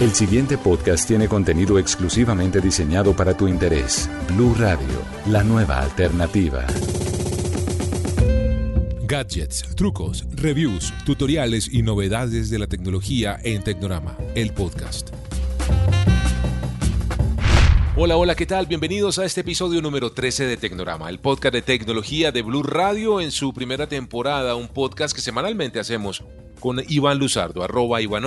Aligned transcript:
El 0.00 0.14
siguiente 0.14 0.56
podcast 0.56 1.08
tiene 1.08 1.26
contenido 1.26 1.76
exclusivamente 1.76 2.60
diseñado 2.60 3.16
para 3.16 3.36
tu 3.36 3.48
interés. 3.48 4.08
Blue 4.28 4.54
Radio, 4.56 4.86
la 5.26 5.42
nueva 5.42 5.80
alternativa. 5.80 6.64
Gadgets, 9.02 9.74
trucos, 9.74 10.24
reviews, 10.36 10.94
tutoriales 11.04 11.68
y 11.72 11.82
novedades 11.82 12.48
de 12.48 12.60
la 12.60 12.68
tecnología 12.68 13.40
en 13.42 13.64
Tecnorama, 13.64 14.16
el 14.36 14.52
podcast. 14.52 15.10
Hola, 17.96 18.16
hola, 18.16 18.36
¿qué 18.36 18.46
tal? 18.46 18.66
Bienvenidos 18.66 19.18
a 19.18 19.24
este 19.24 19.40
episodio 19.40 19.82
número 19.82 20.12
13 20.12 20.44
de 20.44 20.56
Tecnorama, 20.56 21.10
el 21.10 21.18
podcast 21.18 21.52
de 21.52 21.62
tecnología 21.62 22.30
de 22.30 22.42
Blue 22.42 22.62
Radio 22.62 23.20
en 23.20 23.32
su 23.32 23.52
primera 23.52 23.88
temporada, 23.88 24.54
un 24.54 24.68
podcast 24.68 25.12
que 25.12 25.20
semanalmente 25.20 25.80
hacemos 25.80 26.22
con 26.60 26.82
Iván 26.88 27.18
Luzardo, 27.18 27.62
arroba 27.62 28.00
Iván 28.00 28.24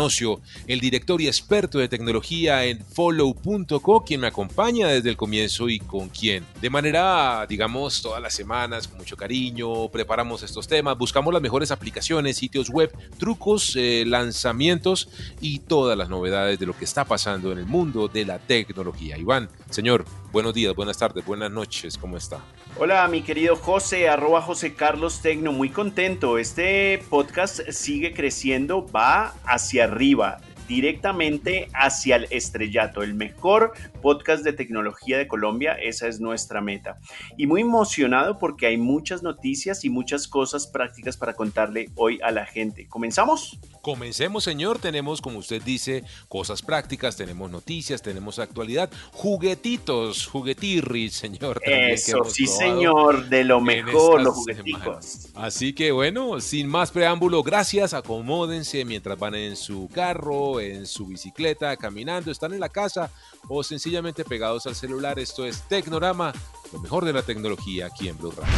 el 0.68 0.80
director 0.80 1.22
y 1.22 1.28
experto 1.28 1.78
de 1.80 1.88
tecnología 1.88 2.66
en 2.66 2.84
follow.co, 2.84 4.04
quien 4.04 4.22
me 4.22 4.28
acompaña 4.28 4.88
desde 4.88 5.10
el 5.10 5.18
comienzo 5.18 5.70
y 5.70 5.80
con 5.80 6.10
quien, 6.10 6.46
de 6.62 6.70
manera, 6.70 7.46
digamos, 7.48 8.02
todas 8.02 8.22
las 8.22 8.34
semanas, 8.34 8.88
con 8.88 8.98
mucho 8.98 9.16
cariño, 9.18 9.90
preparamos 9.90 10.44
estos 10.44 10.68
temas, 10.68 10.98
buscamos 10.98 11.34
las 11.34 11.42
mejores 11.42 11.72
aplicaciones, 11.72 12.38
sitios 12.38 12.70
web, 12.70 12.92
trucos, 13.18 13.76
eh, 13.76 14.04
lanzamientos 14.08 15.10
y 15.40 15.60
todas 15.60 15.98
las 15.98 16.10
novedades 16.10 16.60
de 16.60 16.66
lo 16.66 16.78
que 16.78 16.86
está 16.86 17.06
pasando 17.06 17.52
en 17.52 17.60
el 17.60 17.66
mundo 17.66 18.08
de 18.08 18.26
la 18.26 18.40
tecnología. 18.40 19.18
Iván, 19.18 19.50
señor, 19.70 20.06
buenos 20.32 20.54
días, 20.54 20.76
buenas 20.76 20.98
tardes, 20.98 21.26
buenas 21.26 21.52
noches, 21.52 21.98
¿cómo 21.98 22.18
está? 22.18 22.44
Hola, 22.78 23.08
mi 23.10 23.22
querido 23.22 23.58
José, 23.58 24.08
arroba 24.08 24.42
José 24.42 24.74
Carlos 24.74 25.22
Tecno, 25.22 25.52
muy 25.52 25.70
contento. 25.70 26.38
Este 26.38 27.04
podcast 27.10 27.70
sigue 27.70 28.14
creciendo, 28.14 28.88
va 28.88 29.34
hacia 29.46 29.84
arriba 29.84 30.40
directamente 30.68 31.70
hacia 31.74 32.16
el 32.18 32.28
estrellato, 32.30 33.04
el 33.04 33.14
mejor 33.14 33.74
podcast 34.02 34.44
de 34.44 34.54
tecnología 34.54 35.18
de 35.18 35.28
Colombia, 35.28 35.74
esa 35.74 36.08
es 36.08 36.20
nuestra 36.20 36.62
meta. 36.62 36.98
Y 37.38 37.48
muy 37.48 37.62
emocionado 37.62 38.38
porque 38.40 38.68
hay 38.68 38.78
muchas 38.78 39.24
noticias 39.24 39.86
y 39.86 39.90
muchas 39.90 40.28
cosas 40.28 40.68
prácticas 40.68 41.18
para 41.18 41.34
contarle 41.34 41.90
hoy 41.96 42.20
a 42.24 42.32
la 42.32 42.46
gente. 42.46 42.88
¿Comenzamos? 42.88 43.60
Comencemos, 43.82 44.44
señor. 44.44 44.80
Tenemos, 44.80 45.22
como 45.22 45.40
usted 45.40 45.62
dice, 45.62 46.04
cosas 46.28 46.62
prácticas, 46.62 47.16
tenemos 47.16 47.50
noticias, 47.50 48.02
tenemos 48.02 48.40
actualidad, 48.40 48.92
juguetitos, 49.12 50.28
juguetirris, 50.28 51.14
señor. 51.14 51.62
Eso, 51.64 52.24
sí, 52.26 52.46
señor, 52.48 53.28
de 53.30 53.44
lo 53.44 53.60
mejor, 53.62 54.22
los 54.22 54.36
juguetitos. 54.36 55.30
Así 55.36 55.74
que 55.74 55.92
bueno, 55.92 56.40
sin 56.42 56.68
más 56.68 56.92
preámbulo, 56.92 57.44
gracias, 57.44 57.94
acomódense 57.94 58.86
mientras 58.86 59.18
van 59.18 59.36
en 59.36 59.56
su 59.56 59.90
carro, 59.94 60.51
en 60.60 60.86
su 60.86 61.06
bicicleta, 61.06 61.76
caminando, 61.78 62.32
están 62.32 62.54
en 62.54 62.60
la 62.60 62.70
casa 62.70 63.12
o 63.48 63.64
sencillamente 63.64 64.24
pegados 64.26 64.66
al 64.68 64.76
celular. 64.76 65.20
Esto 65.20 65.46
es 65.46 65.62
Tecnorama, 65.64 66.34
lo 66.74 66.80
mejor 66.80 67.06
de 67.06 67.14
la 67.14 67.24
tecnología 67.24 67.88
aquí 67.88 68.10
en 68.10 68.18
Blue 68.18 68.32
Radio. 68.32 68.54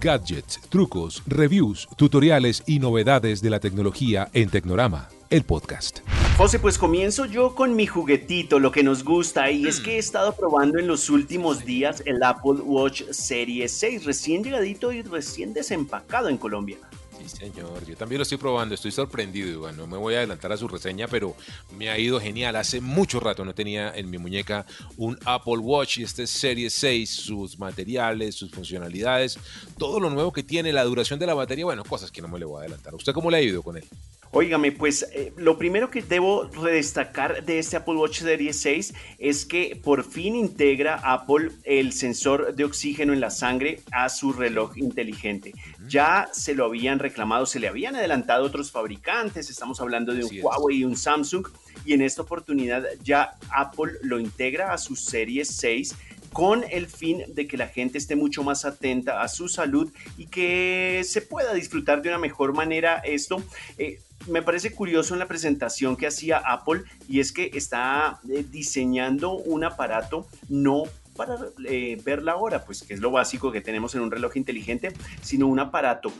Gadgets, 0.00 0.60
trucos, 0.68 1.22
reviews, 1.26 1.88
tutoriales 1.96 2.62
y 2.66 2.78
novedades 2.78 3.40
de 3.42 3.50
la 3.50 3.58
tecnología 3.58 4.28
en 4.32 4.48
Tecnorama, 4.48 5.08
el 5.28 5.44
podcast. 5.44 6.00
José, 6.36 6.60
pues 6.60 6.78
comienzo 6.78 7.26
yo 7.26 7.56
con 7.56 7.74
mi 7.74 7.86
juguetito, 7.86 8.60
lo 8.60 8.70
que 8.70 8.84
nos 8.84 9.02
gusta, 9.02 9.50
y 9.50 9.66
es 9.66 9.80
que 9.80 9.96
he 9.96 9.98
estado 9.98 10.36
probando 10.36 10.78
en 10.78 10.86
los 10.86 11.10
últimos 11.10 11.64
días 11.64 12.00
el 12.06 12.22
Apple 12.22 12.60
Watch 12.62 13.02
Series 13.10 13.72
6, 13.72 14.04
recién 14.04 14.44
llegadito 14.44 14.92
y 14.92 15.02
recién 15.02 15.52
desempacado 15.52 16.28
en 16.28 16.38
Colombia 16.38 16.78
señor. 17.26 17.84
Yo 17.86 17.96
también 17.96 18.18
lo 18.18 18.24
estoy 18.24 18.38
probando, 18.38 18.74
estoy 18.74 18.92
sorprendido, 18.92 19.48
Iván. 19.48 19.76
No 19.76 19.86
me 19.86 19.96
voy 19.96 20.14
a 20.14 20.18
adelantar 20.18 20.52
a 20.52 20.56
su 20.56 20.68
reseña, 20.68 21.08
pero 21.08 21.34
me 21.76 21.88
ha 21.88 21.98
ido 21.98 22.20
genial. 22.20 22.56
Hace 22.56 22.80
mucho 22.80 23.20
rato 23.20 23.44
no 23.44 23.54
tenía 23.54 23.92
en 23.94 24.10
mi 24.10 24.18
muñeca 24.18 24.66
un 24.96 25.18
Apple 25.24 25.58
Watch 25.58 25.98
y 25.98 26.02
este 26.02 26.26
Serie 26.26 26.70
6, 26.70 27.10
sus 27.10 27.58
materiales, 27.58 28.34
sus 28.34 28.50
funcionalidades, 28.50 29.38
todo 29.78 30.00
lo 30.00 30.10
nuevo 30.10 30.32
que 30.32 30.42
tiene, 30.42 30.72
la 30.72 30.84
duración 30.84 31.18
de 31.18 31.26
la 31.26 31.34
batería, 31.34 31.64
bueno, 31.64 31.84
cosas 31.84 32.10
que 32.10 32.20
no 32.20 32.28
me 32.28 32.38
le 32.38 32.44
voy 32.44 32.58
a 32.58 32.60
adelantar. 32.60 32.94
¿Usted 32.94 33.12
cómo 33.12 33.30
le 33.30 33.38
ha 33.38 33.42
ido 33.42 33.62
con 33.62 33.76
él? 33.76 33.84
Óigame, 34.30 34.72
pues 34.72 35.08
eh, 35.12 35.32
lo 35.36 35.56
primero 35.56 35.90
que 35.90 36.02
debo 36.02 36.44
redestacar 36.44 37.44
de 37.44 37.58
este 37.58 37.76
Apple 37.76 37.94
Watch 37.94 38.20
Series 38.20 38.60
6 38.60 38.94
es 39.18 39.46
que 39.46 39.80
por 39.82 40.04
fin 40.04 40.34
integra 40.34 40.96
Apple 41.02 41.50
el 41.64 41.92
sensor 41.92 42.54
de 42.54 42.64
oxígeno 42.64 43.14
en 43.14 43.20
la 43.20 43.30
sangre 43.30 43.80
a 43.90 44.08
su 44.10 44.32
reloj 44.32 44.76
inteligente. 44.76 45.54
Ya 45.88 46.28
se 46.32 46.54
lo 46.54 46.66
habían 46.66 46.98
reclamado, 46.98 47.46
se 47.46 47.58
le 47.58 47.68
habían 47.68 47.96
adelantado 47.96 48.44
otros 48.44 48.70
fabricantes, 48.70 49.48
estamos 49.48 49.80
hablando 49.80 50.12
de 50.12 50.24
un 50.24 50.30
Huawei 50.42 50.78
y 50.78 50.84
un 50.84 50.96
Samsung, 50.96 51.46
y 51.86 51.94
en 51.94 52.02
esta 52.02 52.22
oportunidad 52.22 52.84
ya 53.02 53.32
Apple 53.50 53.92
lo 54.02 54.20
integra 54.20 54.74
a 54.74 54.78
su 54.78 54.94
Series 54.94 55.48
6 55.48 55.96
con 56.32 56.64
el 56.70 56.86
fin 56.88 57.24
de 57.28 57.46
que 57.46 57.56
la 57.56 57.68
gente 57.68 57.96
esté 57.96 58.14
mucho 58.14 58.42
más 58.42 58.66
atenta 58.66 59.22
a 59.22 59.28
su 59.28 59.48
salud 59.48 59.90
y 60.18 60.26
que 60.26 61.02
se 61.04 61.22
pueda 61.22 61.54
disfrutar 61.54 62.02
de 62.02 62.10
una 62.10 62.18
mejor 62.18 62.52
manera 62.52 62.98
esto. 62.98 63.42
Eh, 63.78 64.00
me 64.26 64.42
parece 64.42 64.72
curioso 64.72 65.14
en 65.14 65.20
la 65.20 65.28
presentación 65.28 65.96
que 65.96 66.06
hacía 66.06 66.38
Apple 66.38 66.82
y 67.08 67.20
es 67.20 67.32
que 67.32 67.50
está 67.54 68.20
eh, 68.28 68.44
diseñando 68.48 69.32
un 69.32 69.64
aparato 69.64 70.26
no 70.48 70.84
para 71.16 71.36
eh, 71.66 72.00
ver 72.04 72.22
la 72.22 72.36
hora, 72.36 72.64
pues 72.64 72.82
que 72.82 72.94
es 72.94 73.00
lo 73.00 73.10
básico 73.10 73.50
que 73.50 73.60
tenemos 73.60 73.94
en 73.94 74.02
un 74.02 74.10
reloj 74.10 74.36
inteligente, 74.36 74.92
sino 75.20 75.48
un 75.48 75.58
aparato 75.58 76.12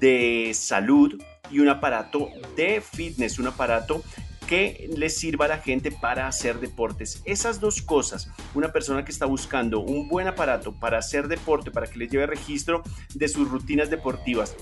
de 0.00 0.52
salud 0.54 1.20
y 1.50 1.58
un 1.58 1.68
aparato 1.68 2.30
de 2.56 2.80
fitness, 2.80 3.38
un 3.38 3.48
aparato 3.48 4.02
que 4.46 4.88
le 4.96 5.10
sirva 5.10 5.46
a 5.46 5.48
la 5.48 5.58
gente 5.58 5.90
para 5.90 6.28
hacer 6.28 6.60
deportes. 6.60 7.20
Esas 7.24 7.60
dos 7.60 7.82
cosas, 7.82 8.30
una 8.54 8.72
persona 8.72 9.04
que 9.04 9.10
está 9.10 9.26
buscando 9.26 9.80
un 9.80 10.08
buen 10.08 10.28
aparato 10.28 10.72
para 10.72 10.98
hacer 10.98 11.28
deporte, 11.28 11.70
para 11.70 11.86
que 11.86 11.98
le 11.98 12.08
lleve 12.08 12.26
registro 12.26 12.82
de 13.14 13.28
sus 13.28 13.50
rutinas 13.50 13.90
deportivas 13.90 14.56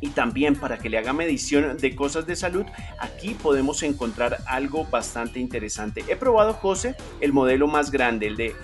y 0.00 0.08
también 0.10 0.56
para 0.56 0.78
que 0.78 0.88
le 0.88 0.98
haga 0.98 1.12
medición 1.12 1.76
de 1.76 1.94
cosas 1.96 2.26
de 2.26 2.36
salud, 2.36 2.64
aquí 2.98 3.34
podemos 3.34 3.82
encontrar 3.82 4.38
algo 4.46 4.84
bastante 4.84 5.40
interesante. 5.40 6.04
He 6.08 6.16
probado, 6.16 6.54
José, 6.54 6.94
el 7.20 7.32
modelo 7.32 7.66
más 7.66 7.90
grande, 7.90 8.26
el 8.26 8.36
de 8.36 8.54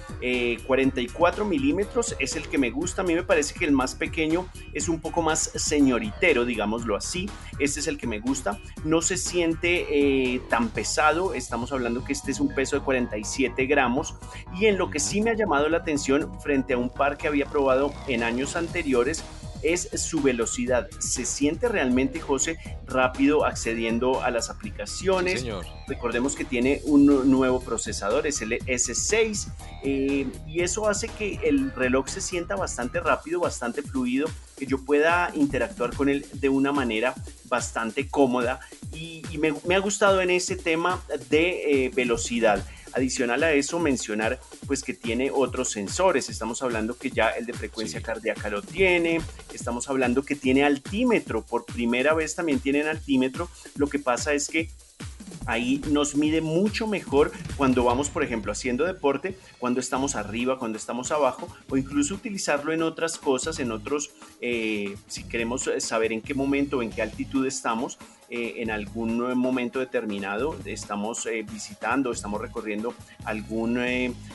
44 0.67 1.45
eh, 1.45 1.49
milímetros, 1.49 2.17
es 2.19 2.37
el 2.37 2.49
que 2.49 2.59
me 2.59 2.71
gusta. 2.71 3.03
A 3.03 3.05
mí 3.05 3.15
me 3.15 3.23
parece 3.23 3.55
que 3.55 3.65
el 3.65 3.73
más 3.73 3.95
pequeño 3.95 4.49
es 4.73 4.89
un 4.89 5.01
poco 5.01 5.23
más 5.23 5.51
señoritero, 5.55 6.45
digámoslo 6.45 6.97
así. 6.97 7.29
Este 7.59 7.81
es 7.81 7.87
el 7.87 7.99
que 7.99 8.07
me 8.07 8.21
gusta. 8.21 8.59
No 8.85 9.03
se 9.03 9.17
siente 9.17 9.87
eh, 9.91 10.41
tan 10.49 10.69
pesado. 10.69 11.35
Estamos 11.35 11.73
hablando 11.73 12.05
que 12.05 12.13
este 12.13 12.31
es 12.31 12.41
un 12.41 12.55
peso 12.55 12.79
de 12.79 12.85
47 12.85 13.67
gramos. 13.67 14.15
Y 14.59 14.67
en 14.67 14.79
lo 14.79 14.91
que 14.91 15.01
sí 15.01 15.21
me 15.21 15.31
ha 15.31 15.35
llamado 15.35 15.69
la 15.69 15.79
atención 15.79 16.31
frente 16.41 16.75
a 16.75 16.79
un 16.79 16.91
par 16.91 17.17
que 17.17 17.29
había 17.29 17.47
probado 17.47 17.93
en 18.09 18.23
años 18.23 18.57
anteriores, 18.57 19.25
es 19.65 19.89
su 19.95 20.21
velocidad. 20.21 20.89
Se 20.99 21.25
siente 21.25 21.69
realmente, 21.69 22.21
José, 22.21 22.59
rápido 22.87 23.45
accediendo 23.45 24.23
a 24.23 24.31
las 24.31 24.51
aplicaciones. 24.51 25.45
Recordemos 25.89 26.35
que 26.35 26.45
tiene 26.45 26.81
un 26.85 27.31
nuevo 27.31 27.61
procesador, 27.61 28.27
es 28.27 28.41
el 28.43 28.53
S6, 28.53 29.49
eh, 29.83 30.27
y 30.47 30.61
eso 30.61 30.89
hace 30.89 31.09
que 31.09 31.41
el 31.45 31.73
reloj 31.73 32.09
se 32.09 32.21
sienta 32.21 32.57
bastante 32.57 33.01
rápido, 33.01 33.41
bastante 33.41 33.83
fluido, 33.83 34.27
que 34.57 34.67
yo 34.67 34.85
pueda 34.85 35.31
interactuar 35.35 35.95
con 35.95 36.09
él 36.09 36.27
de 36.33 36.49
una 36.49 36.73
manera 36.73 37.15
bastante 37.47 38.09
cómoda 38.09 38.61
y, 38.93 39.23
me, 39.39 39.75
ha 39.75 39.79
gustado 39.81 40.21
en 40.21 40.31
ese 40.31 40.57
tema 40.57 41.03
de 41.29 41.87
eh, 41.87 41.91
velocidad. 41.95 42.65
Adicional 42.95 43.43
a 43.43 43.53
eso, 43.53 43.79
mencionar 43.81 44.39
pues 44.67 44.83
que 44.83 44.95
tiene 44.95 45.31
otros 45.33 45.71
sensores. 45.71 46.29
Estamos 46.29 46.63
hablando 46.63 46.97
que 46.97 47.11
ya 47.11 47.31
el 47.31 47.45
de 47.45 47.53
frecuencia 47.53 48.01
cardíaca 48.01 48.49
lo 48.49 48.63
tiene. 48.63 49.21
Estamos 49.53 49.89
hablando 49.89 50.25
que 50.25 50.37
tiene 50.37 50.65
altímetro. 50.65 51.43
Por 51.43 51.65
primera 51.65 52.15
vez 52.15 52.35
también 52.35 52.61
tienen 52.61 52.87
altímetro. 52.87 53.49
Lo 53.77 53.89
que 53.89 53.99
pasa 53.99 54.33
es 54.33 54.49
que 54.49 54.71
ahí 55.47 55.83
nos 55.91 56.15
mide 56.15 56.41
mucho 56.41 56.87
mejor 56.87 57.33
cuando 57.57 57.85
vamos, 57.85 58.11
por 58.11 58.23
ejemplo, 58.23 58.53
haciendo 58.53 58.85
deporte, 58.85 59.37
cuando 59.59 59.81
estamos 59.81 60.15
arriba, 60.15 60.59
cuando 60.59 60.79
estamos 60.79 61.11
abajo, 61.11 61.49
o 61.69 61.77
incluso 61.77 62.15
utilizarlo 62.15 62.73
en 62.73 62.83
otras 62.83 63.19
cosas, 63.19 63.59
en 63.59 63.73
otros, 63.73 64.11
eh, 64.41 64.97
si 65.07 65.25
queremos 65.25 65.71
saber 65.79 66.13
en 66.13 66.23
qué 66.23 66.35
momento 66.35 66.79
o 66.79 66.83
en 66.83 66.91
qué 66.91 67.03
altitud 67.03 67.47
estamos, 67.47 67.99
eh, 68.29 68.55
en 68.59 68.71
algún 68.71 69.37
momento 69.37 69.81
determinado, 69.81 70.57
estamos 70.65 71.27
eh, 71.27 71.43
visitando, 71.43 72.13
estamos 72.13 72.41
recorriendo 72.41 72.95
algún, 73.25 73.79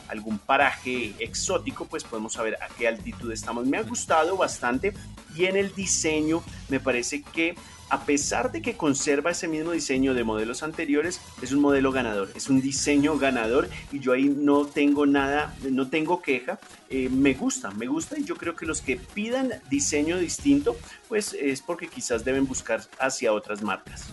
algún 0.08 0.40
paraje 0.40 1.14
exótico, 1.20 1.86
pues 1.86 2.04
podemos 2.04 2.34
saber 2.34 2.56
a 2.56 2.68
qué 2.78 2.88
altitud 2.88 3.32
estamos. 3.32 3.66
Me 3.66 3.78
ha 3.78 3.84
gustado 3.84 4.38
bastante 4.38 4.94
y 5.36 5.46
en 5.46 5.56
el 5.56 5.74
diseño 5.74 6.44
me 6.70 6.80
parece 6.80 7.22
que 7.22 7.56
a 7.90 8.06
pesar 8.06 8.52
de 8.52 8.62
que 8.62 8.76
conserva 8.78 9.32
ese 9.32 9.48
mismo 9.48 9.72
diseño 9.72 10.14
de 10.14 10.24
modelos 10.24 10.64
anteriores, 10.64 11.22
es 11.42 11.52
un 11.52 11.60
modelo 11.60 11.92
ganador, 11.92 12.30
es 12.36 12.50
un 12.50 12.62
diseño 12.62 13.18
ganador 13.18 13.68
y 13.92 14.00
yo 14.00 14.14
ahí 14.14 14.26
no 14.26 14.66
tengo 14.66 15.06
nada, 15.06 15.56
no 15.70 15.90
tengo 15.90 16.22
queja, 16.22 16.60
eh, 16.90 17.10
me 17.10 17.34
gusta, 17.34 17.72
me 17.72 17.88
gusta 17.88 18.18
y 18.18 18.24
yo 18.24 18.36
creo 18.36 18.56
que 18.56 18.66
los 18.66 18.82
que 18.82 18.98
pidan 18.98 19.54
diseño 19.70 20.18
distinto, 20.18 20.76
pues 21.08 21.34
es 21.34 21.62
porque 21.62 21.88
quizás 21.88 22.26
deben 22.26 22.48
buscar 22.48 22.82
hacia 23.00 23.34
otras 23.34 23.62
marcas. 23.62 24.06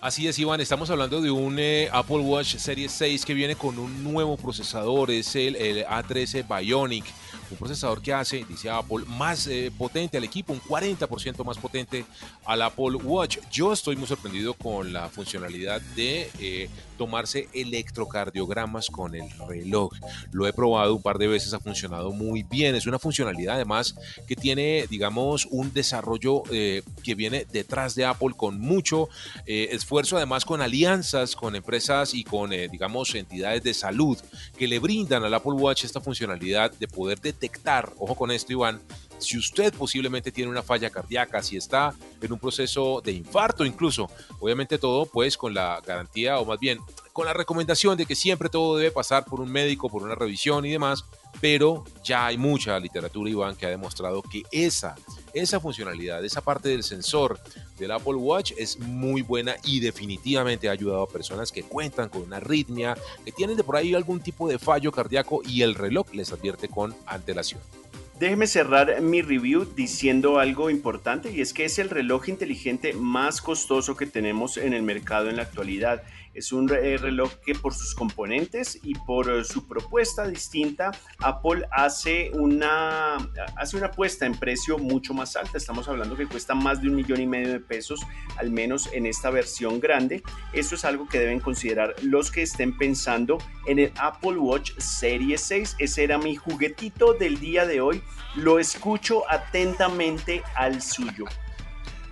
Así 0.00 0.28
es, 0.28 0.38
Iván, 0.38 0.60
estamos 0.60 0.90
hablando 0.90 1.20
de 1.20 1.32
un 1.32 1.58
eh, 1.58 1.88
Apple 1.92 2.18
Watch 2.18 2.54
Series 2.56 2.92
6 2.92 3.24
que 3.24 3.34
viene 3.34 3.56
con 3.56 3.80
un 3.80 4.04
nuevo 4.04 4.36
procesador, 4.36 5.10
es 5.10 5.34
el, 5.34 5.56
el 5.56 5.84
A13 5.86 6.46
Bionic 6.46 7.04
un 7.50 7.56
procesador 7.56 8.02
que 8.02 8.12
hace, 8.12 8.44
dice 8.44 8.70
Apple, 8.70 9.04
más 9.06 9.46
eh, 9.46 9.72
potente 9.76 10.18
al 10.18 10.24
equipo, 10.24 10.52
un 10.52 10.60
40% 10.60 11.44
más 11.44 11.56
potente 11.56 12.04
al 12.44 12.62
Apple 12.62 12.96
Watch. 12.96 13.38
Yo 13.50 13.72
estoy 13.72 13.96
muy 13.96 14.06
sorprendido 14.06 14.54
con 14.54 14.92
la 14.92 15.08
funcionalidad 15.08 15.80
de 15.96 16.68
tomarse 16.98 17.48
electrocardiogramas 17.54 18.88
con 18.88 19.14
el 19.14 19.30
reloj. 19.48 19.92
Lo 20.32 20.46
he 20.46 20.52
probado 20.52 20.94
un 20.94 21.02
par 21.02 21.16
de 21.16 21.28
veces, 21.28 21.54
ha 21.54 21.60
funcionado 21.60 22.12
muy 22.12 22.42
bien. 22.42 22.74
Es 22.74 22.86
una 22.86 22.98
funcionalidad 22.98 23.54
además 23.54 23.94
que 24.26 24.36
tiene, 24.36 24.86
digamos, 24.90 25.46
un 25.50 25.72
desarrollo 25.72 26.42
eh, 26.50 26.82
que 27.02 27.14
viene 27.14 27.46
detrás 27.50 27.94
de 27.94 28.04
Apple 28.04 28.34
con 28.36 28.60
mucho 28.60 29.08
esfuerzo, 29.46 30.16
además 30.18 30.44
con 30.44 30.60
alianzas 30.60 31.34
con 31.34 31.56
empresas 31.56 32.12
y 32.12 32.24
con, 32.24 32.50
digamos, 32.50 33.14
entidades 33.14 33.62
de 33.62 33.72
salud 33.72 34.18
que 34.56 34.68
le 34.68 34.78
brindan 34.78 35.24
al 35.24 35.34
Apple 35.34 35.52
Watch 35.52 35.84
esta 35.84 36.00
funcionalidad 36.00 36.72
de 36.72 36.88
poder 36.88 37.20
detectar, 37.20 37.92
ojo 37.98 38.14
con 38.14 38.30
esto 38.30 38.52
Iván, 38.52 38.80
si 39.18 39.38
usted 39.38 39.72
posiblemente 39.74 40.32
tiene 40.32 40.50
una 40.50 40.62
falla 40.62 40.90
cardíaca, 40.90 41.42
si 41.42 41.56
está 41.56 41.94
en 42.20 42.32
un 42.32 42.38
proceso 42.38 43.00
de 43.04 43.12
infarto 43.12 43.64
incluso, 43.64 44.10
obviamente 44.40 44.78
todo 44.78 45.06
pues 45.06 45.36
con 45.36 45.54
la 45.54 45.80
garantía 45.84 46.38
o 46.38 46.44
más 46.44 46.58
bien 46.58 46.78
con 47.12 47.26
la 47.26 47.32
recomendación 47.32 47.96
de 47.96 48.06
que 48.06 48.14
siempre 48.14 48.48
todo 48.48 48.76
debe 48.76 48.92
pasar 48.92 49.24
por 49.24 49.40
un 49.40 49.50
médico, 49.50 49.88
por 49.88 50.04
una 50.04 50.14
revisión 50.14 50.64
y 50.64 50.70
demás, 50.70 51.04
pero 51.40 51.84
ya 52.04 52.26
hay 52.26 52.38
mucha 52.38 52.78
literatura, 52.78 53.28
Iván, 53.28 53.56
que 53.56 53.66
ha 53.66 53.70
demostrado 53.70 54.22
que 54.22 54.44
esa, 54.52 54.94
esa 55.34 55.58
funcionalidad, 55.58 56.24
esa 56.24 56.42
parte 56.42 56.68
del 56.68 56.84
sensor 56.84 57.40
del 57.76 57.90
Apple 57.90 58.14
Watch 58.14 58.52
es 58.56 58.78
muy 58.78 59.22
buena 59.22 59.56
y 59.64 59.80
definitivamente 59.80 60.68
ha 60.68 60.72
ayudado 60.72 61.02
a 61.02 61.08
personas 61.08 61.50
que 61.50 61.64
cuentan 61.64 62.08
con 62.08 62.22
una 62.22 62.36
arritmia, 62.36 62.96
que 63.24 63.32
tienen 63.32 63.56
de 63.56 63.64
por 63.64 63.74
ahí 63.74 63.94
algún 63.94 64.20
tipo 64.20 64.48
de 64.48 64.60
fallo 64.60 64.92
cardíaco 64.92 65.40
y 65.44 65.62
el 65.62 65.74
reloj 65.74 66.06
les 66.12 66.32
advierte 66.32 66.68
con 66.68 66.94
antelación. 67.04 67.60
Déjeme 68.18 68.48
cerrar 68.48 69.00
mi 69.00 69.22
review 69.22 69.64
diciendo 69.76 70.40
algo 70.40 70.70
importante 70.70 71.30
y 71.30 71.40
es 71.40 71.52
que 71.52 71.64
es 71.64 71.78
el 71.78 71.88
reloj 71.88 72.28
inteligente 72.28 72.92
más 72.92 73.40
costoso 73.40 73.96
que 73.96 74.06
tenemos 74.06 74.56
en 74.56 74.74
el 74.74 74.82
mercado 74.82 75.30
en 75.30 75.36
la 75.36 75.42
actualidad. 75.42 76.02
Es 76.38 76.52
un 76.52 76.68
reloj 76.68 77.32
que 77.44 77.56
por 77.56 77.74
sus 77.74 77.96
componentes 77.96 78.78
y 78.84 78.94
por 78.94 79.28
eh, 79.28 79.42
su 79.42 79.66
propuesta 79.66 80.24
distinta, 80.24 80.92
Apple 81.18 81.66
hace 81.72 82.30
una, 82.32 83.16
hace 83.56 83.76
una 83.76 83.86
apuesta 83.86 84.24
en 84.24 84.38
precio 84.38 84.78
mucho 84.78 85.12
más 85.14 85.34
alta. 85.34 85.58
Estamos 85.58 85.88
hablando 85.88 86.16
que 86.16 86.28
cuesta 86.28 86.54
más 86.54 86.80
de 86.80 86.90
un 86.90 86.94
millón 86.94 87.20
y 87.20 87.26
medio 87.26 87.48
de 87.48 87.58
pesos, 87.58 88.00
al 88.36 88.52
menos 88.52 88.88
en 88.92 89.06
esta 89.06 89.30
versión 89.30 89.80
grande. 89.80 90.22
Esto 90.52 90.76
es 90.76 90.84
algo 90.84 91.08
que 91.08 91.18
deben 91.18 91.40
considerar 91.40 91.96
los 92.02 92.30
que 92.30 92.42
estén 92.42 92.78
pensando 92.78 93.38
en 93.66 93.80
el 93.80 93.92
Apple 93.98 94.38
Watch 94.38 94.78
Series 94.78 95.40
6. 95.40 95.74
Ese 95.80 96.04
era 96.04 96.18
mi 96.18 96.36
juguetito 96.36 97.14
del 97.14 97.40
día 97.40 97.66
de 97.66 97.80
hoy. 97.80 98.00
Lo 98.36 98.60
escucho 98.60 99.28
atentamente 99.28 100.44
al 100.54 100.82
suyo. 100.82 101.24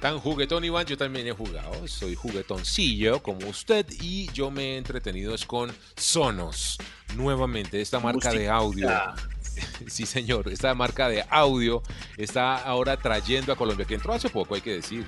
Tan 0.06 0.20
juguetón, 0.20 0.64
Iván, 0.64 0.86
yo 0.86 0.96
también 0.96 1.26
he 1.26 1.32
jugado. 1.32 1.88
Soy 1.88 2.14
juguetoncillo 2.14 3.20
como 3.20 3.48
usted 3.48 3.84
y 4.00 4.30
yo 4.30 4.52
me 4.52 4.62
he 4.62 4.76
entretenido 4.76 5.34
es 5.34 5.44
con 5.44 5.72
Sonos. 5.96 6.78
Nuevamente, 7.16 7.80
esta 7.80 7.98
marca 7.98 8.30
de 8.30 8.48
audio. 8.48 8.88
Sí, 9.88 10.06
señor, 10.06 10.48
esta 10.48 10.74
marca 10.74 11.08
de 11.08 11.24
audio 11.28 11.82
está 12.18 12.56
ahora 12.56 12.96
trayendo 12.98 13.52
a 13.52 13.56
Colombia, 13.56 13.84
que 13.84 13.94
entró 13.94 14.12
hace 14.12 14.28
poco, 14.28 14.54
hay 14.54 14.60
que 14.60 14.74
decir, 14.74 15.04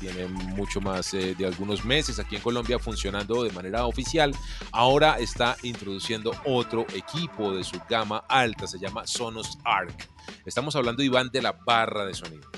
tiene 0.00 0.26
mucho 0.28 0.80
más 0.80 1.12
eh, 1.14 1.34
de 1.36 1.44
algunos 1.44 1.84
meses 1.84 2.20
aquí 2.20 2.36
en 2.36 2.42
Colombia 2.42 2.78
funcionando 2.78 3.42
de 3.42 3.50
manera 3.50 3.84
oficial. 3.84 4.34
Ahora 4.70 5.18
está 5.18 5.56
introduciendo 5.62 6.32
otro 6.46 6.86
equipo 6.94 7.54
de 7.54 7.64
su 7.64 7.78
gama 7.90 8.24
alta, 8.28 8.66
se 8.66 8.78
llama 8.78 9.06
Sonos 9.06 9.58
Arc. 9.64 10.08
Estamos 10.46 10.74
hablando, 10.76 11.02
Iván, 11.02 11.28
de 11.30 11.42
la 11.42 11.52
barra 11.52 12.06
de 12.06 12.14
sonido 12.14 12.48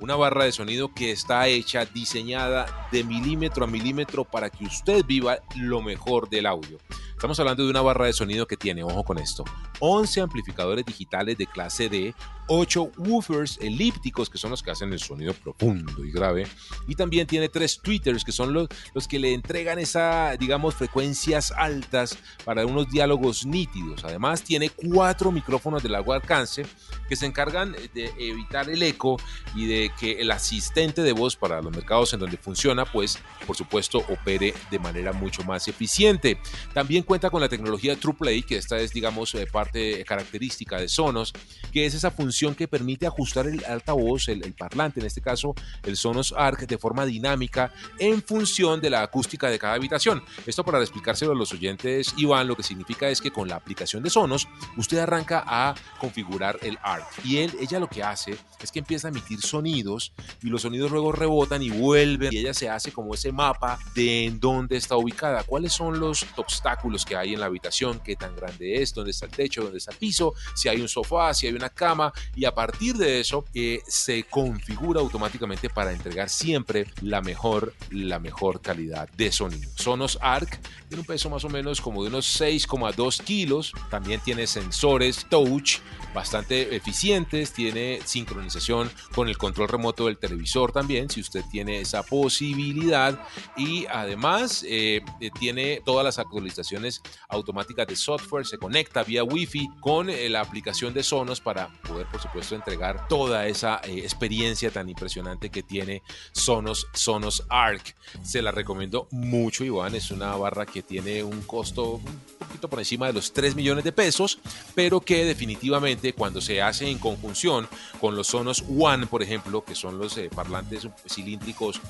una 0.00 0.16
barra 0.16 0.44
de 0.44 0.52
sonido 0.52 0.92
que 0.92 1.12
está 1.12 1.46
hecha, 1.46 1.84
diseñada 1.84 2.88
de 2.90 3.04
milímetro 3.04 3.64
a 3.64 3.68
milímetro 3.68 4.24
para 4.24 4.50
que 4.50 4.64
usted 4.64 5.04
viva 5.04 5.38
lo 5.56 5.82
mejor 5.82 6.28
del 6.28 6.46
audio. 6.46 6.78
Estamos 7.12 7.38
hablando 7.38 7.64
de 7.64 7.70
una 7.70 7.82
barra 7.82 8.06
de 8.06 8.14
sonido 8.14 8.46
que 8.46 8.56
tiene, 8.56 8.82
ojo 8.82 9.04
con 9.04 9.18
esto, 9.18 9.44
11 9.80 10.22
amplificadores 10.22 10.86
digitales 10.86 11.36
de 11.36 11.46
clase 11.46 11.90
D, 11.90 12.14
8 12.52 12.92
woofers 12.98 13.58
elípticos 13.60 14.28
que 14.28 14.36
son 14.36 14.50
los 14.50 14.60
que 14.60 14.72
hacen 14.72 14.92
el 14.92 14.98
sonido 14.98 15.32
profundo 15.34 16.04
y 16.04 16.10
grave, 16.10 16.48
y 16.88 16.96
también 16.96 17.28
tiene 17.28 17.48
3 17.48 17.80
tweeters 17.80 18.24
que 18.24 18.32
son 18.32 18.52
los, 18.52 18.68
los 18.92 19.06
que 19.06 19.20
le 19.20 19.32
entregan 19.32 19.78
esa, 19.78 20.36
digamos, 20.36 20.74
frecuencias 20.74 21.52
altas 21.56 22.18
para 22.44 22.66
unos 22.66 22.90
diálogos 22.90 23.46
nítidos. 23.46 24.04
Además 24.04 24.42
tiene 24.42 24.68
4 24.68 25.30
micrófonos 25.30 25.80
de 25.82 25.90
largo 25.90 26.12
alcance 26.12 26.66
que 27.08 27.14
se 27.14 27.26
encargan 27.26 27.76
de 27.94 28.12
evitar 28.18 28.68
el 28.68 28.82
eco 28.82 29.16
y 29.54 29.66
de 29.66 29.92
que 29.98 30.20
el 30.20 30.32
asistente 30.32 31.02
de 31.02 31.12
voz 31.12 31.36
para 31.36 31.62
los 31.62 31.70
mercados 31.70 32.12
en 32.14 32.20
donde 32.20 32.36
funciona, 32.36 32.84
pues 32.84 33.18
por 33.46 33.56
supuesto 33.56 33.98
opere 34.08 34.54
de 34.72 34.78
manera 34.80 35.12
mucho 35.12 35.44
más 35.44 35.68
eficiente. 35.68 36.38
También 36.74 37.04
cuenta 37.04 37.30
con 37.30 37.40
la 37.40 37.48
tecnología 37.48 37.94
TruePlay, 37.94 38.42
que 38.42 38.56
esta 38.56 38.78
es, 38.80 38.92
digamos, 38.92 39.34
eh, 39.36 39.46
parte 39.46 40.04
característica 40.04 40.80
de 40.80 40.88
Sonos, 40.88 41.32
que 41.72 41.86
es 41.86 41.94
esa 41.94 42.10
función 42.10 42.39
que 42.54 42.68
permite 42.68 43.06
ajustar 43.06 43.46
el 43.46 43.64
altavoz, 43.64 44.28
el, 44.28 44.44
el 44.44 44.54
parlante, 44.54 45.00
en 45.00 45.06
este 45.06 45.20
caso 45.20 45.54
el 45.82 45.96
Sonos 45.96 46.34
Arc, 46.36 46.66
de 46.66 46.78
forma 46.78 47.04
dinámica 47.04 47.72
en 47.98 48.22
función 48.22 48.80
de 48.80 48.90
la 48.90 49.02
acústica 49.02 49.48
de 49.48 49.58
cada 49.58 49.74
habitación. 49.74 50.22
Esto 50.46 50.64
para 50.64 50.80
explicárselo 50.80 51.32
a 51.32 51.34
los 51.34 51.52
oyentes, 51.52 52.14
Iván, 52.16 52.48
lo 52.48 52.56
que 52.56 52.62
significa 52.62 53.08
es 53.08 53.20
que 53.20 53.30
con 53.30 53.48
la 53.48 53.56
aplicación 53.56 54.02
de 54.02 54.10
Sonos, 54.10 54.48
usted 54.76 54.98
arranca 54.98 55.44
a 55.46 55.74
configurar 55.98 56.58
el 56.62 56.78
Arc. 56.82 57.06
Y 57.24 57.38
él, 57.38 57.54
ella 57.60 57.78
lo 57.78 57.88
que 57.88 58.02
hace 58.02 58.36
es 58.62 58.72
que 58.72 58.78
empieza 58.78 59.08
a 59.08 59.10
emitir 59.10 59.40
sonidos 59.40 60.12
y 60.42 60.48
los 60.48 60.62
sonidos 60.62 60.90
luego 60.90 61.12
rebotan 61.12 61.62
y 61.62 61.70
vuelven 61.70 62.32
y 62.32 62.38
ella 62.38 62.54
se 62.54 62.68
hace 62.68 62.92
como 62.92 63.14
ese 63.14 63.32
mapa 63.32 63.78
de 63.94 64.24
en 64.24 64.40
dónde 64.40 64.76
está 64.76 64.96
ubicada, 64.96 65.44
cuáles 65.44 65.72
son 65.72 65.98
los 66.00 66.26
obstáculos 66.36 67.04
que 67.04 67.16
hay 67.16 67.34
en 67.34 67.40
la 67.40 67.46
habitación, 67.46 68.00
qué 68.00 68.16
tan 68.16 68.34
grande 68.36 68.82
es, 68.82 68.92
dónde 68.94 69.10
está 69.10 69.26
el 69.26 69.32
techo, 69.32 69.62
dónde 69.62 69.78
está 69.78 69.92
el 69.92 69.98
piso, 69.98 70.34
si 70.54 70.68
hay 70.68 70.80
un 70.80 70.88
sofá, 70.88 71.34
si 71.34 71.46
hay 71.46 71.54
una 71.54 71.70
cama 71.70 72.12
y 72.36 72.44
a 72.44 72.54
partir 72.54 72.96
de 72.96 73.20
eso 73.20 73.44
eh, 73.54 73.80
se 73.86 74.24
configura 74.24 75.00
automáticamente 75.00 75.68
para 75.70 75.92
entregar 75.92 76.28
siempre 76.28 76.86
la 77.00 77.20
mejor, 77.20 77.74
la 77.90 78.18
mejor 78.18 78.60
calidad 78.60 79.08
de 79.10 79.32
sonido. 79.32 79.70
Sonos 79.76 80.18
Arc 80.20 80.60
tiene 80.88 81.00
un 81.00 81.06
peso 81.06 81.30
más 81.30 81.44
o 81.44 81.48
menos 81.48 81.80
como 81.80 82.02
de 82.02 82.08
unos 82.08 82.40
6,2 82.40 83.22
kilos, 83.22 83.72
también 83.90 84.20
tiene 84.20 84.46
sensores 84.46 85.26
touch 85.28 85.78
bastante 86.14 86.74
eficientes, 86.74 87.52
tiene 87.52 88.00
sincronización 88.04 88.90
con 89.14 89.28
el 89.28 89.38
control 89.38 89.68
remoto 89.68 90.06
del 90.06 90.18
televisor 90.18 90.72
también, 90.72 91.08
si 91.08 91.20
usted 91.20 91.44
tiene 91.50 91.80
esa 91.80 92.02
posibilidad 92.02 93.18
y 93.56 93.86
además 93.86 94.64
eh, 94.66 95.02
tiene 95.38 95.80
todas 95.84 96.04
las 96.04 96.18
actualizaciones 96.18 97.02
automáticas 97.28 97.86
de 97.86 97.96
software, 97.96 98.46
se 98.46 98.58
conecta 98.58 99.02
vía 99.04 99.24
Wi-Fi 99.24 99.68
con 99.80 100.10
eh, 100.10 100.28
la 100.28 100.40
aplicación 100.40 100.92
de 100.94 101.02
Sonos 101.02 101.40
para 101.40 101.68
poder, 101.82 102.06
por 102.06 102.19
supuesto, 102.20 102.54
entregar 102.54 103.08
toda 103.08 103.46
esa 103.46 103.80
eh, 103.84 103.98
experiencia 103.98 104.70
tan 104.70 104.88
impresionante 104.88 105.50
que 105.50 105.62
tiene 105.62 106.02
Sonos, 106.32 106.86
Sonos 106.92 107.44
Arc. 107.48 107.94
Se 108.22 108.42
la 108.42 108.50
recomiendo 108.50 109.08
mucho, 109.10 109.64
Iván. 109.64 109.94
Es 109.94 110.10
una 110.10 110.34
barra 110.36 110.66
que 110.66 110.82
tiene 110.82 111.22
un 111.22 111.42
costo 111.42 111.94
un 111.94 112.20
poquito 112.38 112.68
por 112.68 112.78
encima 112.78 113.06
de 113.06 113.12
los 113.12 113.32
3 113.32 113.54
millones 113.54 113.84
de 113.84 113.92
pesos, 113.92 114.38
pero 114.74 115.00
que 115.00 115.24
definitivamente 115.24 116.12
cuando 116.12 116.40
se 116.40 116.62
hace 116.62 116.88
en 116.88 116.98
conjunción 116.98 117.68
con 118.00 118.16
los 118.16 118.28
Sonos 118.28 118.64
One, 118.68 119.06
por 119.06 119.22
ejemplo, 119.22 119.64
que 119.64 119.74
son 119.74 119.98
los 119.98 120.16
eh, 120.18 120.30
parlantes 120.34 120.88
cilíndricos 121.08 121.80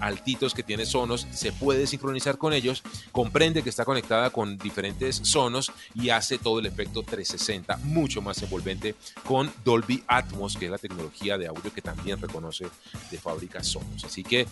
altitos 0.00 0.54
que 0.54 0.62
tiene 0.62 0.86
Sonos, 0.86 1.26
se 1.32 1.52
puede 1.52 1.86
sincronizar 1.86 2.38
con 2.38 2.52
ellos, 2.52 2.82
comprende 3.10 3.62
que 3.62 3.70
está 3.70 3.84
conectada 3.84 4.30
con 4.30 4.58
diferentes 4.58 5.16
sonos 5.22 5.72
y 5.94 6.10
hace 6.10 6.38
todo 6.38 6.58
el 6.58 6.66
efecto 6.66 7.02
360 7.02 7.78
mucho 7.84 8.22
más 8.22 8.42
envolvente 8.42 8.94
con 9.24 9.52
Dolby 9.64 10.02
Atmos, 10.06 10.56
que 10.56 10.66
es 10.66 10.70
la 10.70 10.78
tecnología 10.78 11.38
de 11.38 11.46
audio 11.46 11.72
que 11.72 11.82
también 11.82 12.20
reconoce 12.20 12.66
de 13.10 13.18
fábrica 13.18 13.62
Sonos. 13.62 14.04
Así 14.04 14.22
que, 14.22 14.46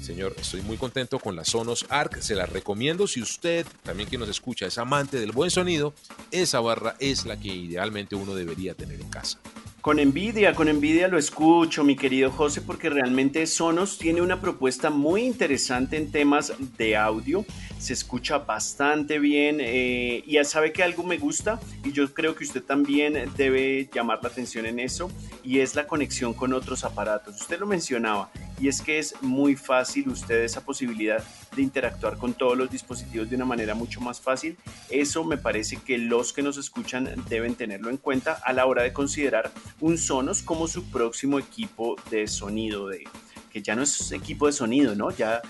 señor, 0.00 0.34
estoy 0.38 0.62
muy 0.62 0.76
contento 0.76 1.18
con 1.18 1.36
la 1.36 1.44
Sonos 1.44 1.86
Arc, 1.88 2.20
se 2.20 2.34
la 2.34 2.46
recomiendo 2.46 3.06
si 3.06 3.22
usted, 3.22 3.66
también 3.82 4.08
que 4.08 4.18
nos 4.18 4.28
escucha, 4.28 4.66
es 4.66 4.78
amante 4.78 5.18
del 5.18 5.32
buen 5.32 5.50
sonido, 5.50 5.94
esa 6.30 6.60
barra 6.60 6.96
es 6.98 7.24
la 7.24 7.38
que 7.38 7.48
idealmente 7.48 8.14
uno 8.14 8.34
debería 8.34 8.74
tener 8.74 9.00
en 9.00 9.08
casa. 9.08 9.38
Con 9.86 10.00
envidia, 10.00 10.52
con 10.52 10.66
envidia 10.66 11.06
lo 11.06 11.16
escucho, 11.16 11.84
mi 11.84 11.94
querido 11.94 12.32
José, 12.32 12.60
porque 12.60 12.90
realmente 12.90 13.46
Sonos 13.46 13.98
tiene 13.98 14.20
una 14.20 14.40
propuesta 14.40 14.90
muy 14.90 15.22
interesante 15.22 15.96
en 15.96 16.10
temas 16.10 16.52
de 16.76 16.96
audio. 16.96 17.44
Se 17.78 17.92
escucha 17.92 18.38
bastante 18.38 19.20
bien 19.20 19.58
eh, 19.60 20.24
y 20.26 20.32
ya 20.32 20.44
sabe 20.44 20.72
que 20.72 20.82
algo 20.82 21.04
me 21.04 21.18
gusta 21.18 21.60
y 21.84 21.92
yo 21.92 22.12
creo 22.12 22.34
que 22.34 22.42
usted 22.42 22.64
también 22.64 23.30
debe 23.36 23.88
llamar 23.94 24.18
la 24.24 24.28
atención 24.28 24.66
en 24.66 24.80
eso 24.80 25.08
y 25.44 25.60
es 25.60 25.76
la 25.76 25.86
conexión 25.86 26.34
con 26.34 26.52
otros 26.52 26.82
aparatos. 26.82 27.40
Usted 27.40 27.60
lo 27.60 27.66
mencionaba, 27.68 28.32
y 28.58 28.68
es 28.68 28.80
que 28.80 28.98
es 28.98 29.14
muy 29.22 29.56
fácil 29.56 30.08
usted 30.08 30.42
esa 30.42 30.64
posibilidad 30.64 31.22
de 31.54 31.62
interactuar 31.62 32.16
con 32.18 32.34
todos 32.34 32.56
los 32.56 32.70
dispositivos 32.70 33.28
de 33.28 33.36
una 33.36 33.44
manera 33.44 33.74
mucho 33.74 34.00
más 34.00 34.20
fácil. 34.20 34.56
Eso 34.90 35.24
me 35.24 35.36
parece 35.36 35.76
que 35.76 35.98
los 35.98 36.32
que 36.32 36.42
nos 36.42 36.56
escuchan 36.56 37.10
deben 37.28 37.54
tenerlo 37.54 37.90
en 37.90 37.96
cuenta 37.96 38.32
a 38.44 38.52
la 38.52 38.66
hora 38.66 38.82
de 38.82 38.92
considerar 38.92 39.50
un 39.80 39.98
Sonos 39.98 40.42
como 40.42 40.68
su 40.68 40.84
próximo 40.90 41.38
equipo 41.38 41.96
de 42.10 42.26
sonido 42.26 42.88
de 42.88 43.04
que 43.52 43.62
ya 43.62 43.74
no 43.74 43.82
es 43.82 44.12
equipo 44.12 44.46
de 44.46 44.52
sonido, 44.52 44.94
¿no? 44.94 45.10
Ya 45.10 45.40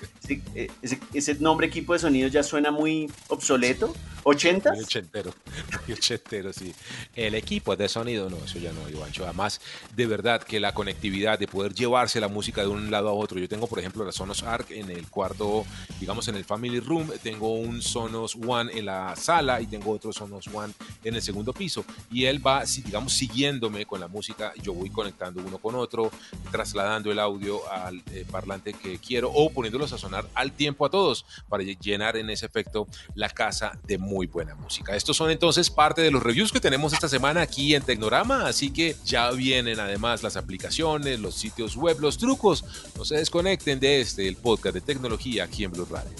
ese, 0.80 1.00
ese 1.12 1.34
nombre 1.36 1.66
equipo 1.66 1.92
de 1.92 1.98
sonido 1.98 2.28
ya 2.28 2.44
suena 2.44 2.70
muy 2.70 3.10
obsoleto 3.28 3.92
¿80? 4.26 4.74
Muy 4.74 4.82
ochentero, 4.82 5.32
muy 5.86 5.96
ochentero, 5.96 6.52
sí. 6.52 6.74
El 7.14 7.36
equipo 7.36 7.76
de 7.76 7.88
sonido, 7.88 8.28
no, 8.28 8.38
eso 8.38 8.58
ya 8.58 8.72
no, 8.72 8.88
Ivancho. 8.88 9.22
Además, 9.22 9.60
de 9.94 10.04
verdad 10.06 10.42
que 10.42 10.58
la 10.58 10.74
conectividad, 10.74 11.38
de 11.38 11.46
poder 11.46 11.74
llevarse 11.74 12.20
la 12.20 12.26
música 12.26 12.62
de 12.62 12.66
un 12.66 12.90
lado 12.90 13.08
a 13.08 13.12
otro. 13.12 13.38
Yo 13.38 13.48
tengo, 13.48 13.68
por 13.68 13.78
ejemplo, 13.78 14.04
la 14.04 14.10
Sonos 14.10 14.42
Arc 14.42 14.72
en 14.72 14.90
el 14.90 15.08
cuarto, 15.08 15.64
digamos, 16.00 16.26
en 16.26 16.34
el 16.34 16.44
Family 16.44 16.80
Room. 16.80 17.12
Tengo 17.22 17.54
un 17.54 17.80
Sonos 17.80 18.34
One 18.34 18.76
en 18.76 18.86
la 18.86 19.14
sala 19.14 19.60
y 19.60 19.66
tengo 19.68 19.92
otro 19.92 20.12
Sonos 20.12 20.48
One 20.52 20.74
en 21.04 21.14
el 21.14 21.22
segundo 21.22 21.52
piso. 21.52 21.84
Y 22.10 22.24
él 22.24 22.44
va, 22.44 22.64
digamos, 22.64 23.12
siguiéndome 23.12 23.86
con 23.86 24.00
la 24.00 24.08
música. 24.08 24.52
Yo 24.60 24.74
voy 24.74 24.90
conectando 24.90 25.40
uno 25.40 25.58
con 25.58 25.76
otro, 25.76 26.10
trasladando 26.50 27.12
el 27.12 27.20
audio 27.20 27.60
al 27.70 28.02
eh, 28.12 28.26
parlante 28.28 28.72
que 28.72 28.98
quiero 28.98 29.30
o 29.32 29.50
poniéndolos 29.50 29.92
a 29.92 29.98
sonar 29.98 30.26
al 30.34 30.50
tiempo 30.50 30.84
a 30.84 30.90
todos 30.90 31.24
para 31.48 31.62
llenar 31.62 32.16
en 32.16 32.28
ese 32.30 32.46
efecto 32.46 32.88
la 33.14 33.28
casa 33.28 33.78
de 33.86 33.98
música 33.98 34.15
muy 34.16 34.26
buena 34.26 34.54
música. 34.54 34.96
Estos 34.96 35.14
son 35.14 35.30
entonces 35.30 35.68
parte 35.68 36.00
de 36.00 36.10
los 36.10 36.22
reviews 36.22 36.50
que 36.50 36.58
tenemos 36.58 36.94
esta 36.94 37.06
semana 37.06 37.42
aquí 37.42 37.74
en 37.74 37.82
Tecnorama, 37.82 38.46
así 38.46 38.70
que 38.70 38.96
ya 39.04 39.30
vienen 39.30 39.78
además 39.78 40.22
las 40.22 40.38
aplicaciones, 40.38 41.20
los 41.20 41.34
sitios 41.34 41.76
web, 41.76 41.98
los 42.00 42.16
trucos. 42.16 42.64
No 42.96 43.04
se 43.04 43.16
desconecten 43.16 43.78
de 43.78 44.00
este, 44.00 44.26
el 44.26 44.36
podcast 44.36 44.72
de 44.72 44.80
tecnología 44.80 45.44
aquí 45.44 45.64
en 45.64 45.72
Blue 45.72 45.86
Radio. 45.90 46.10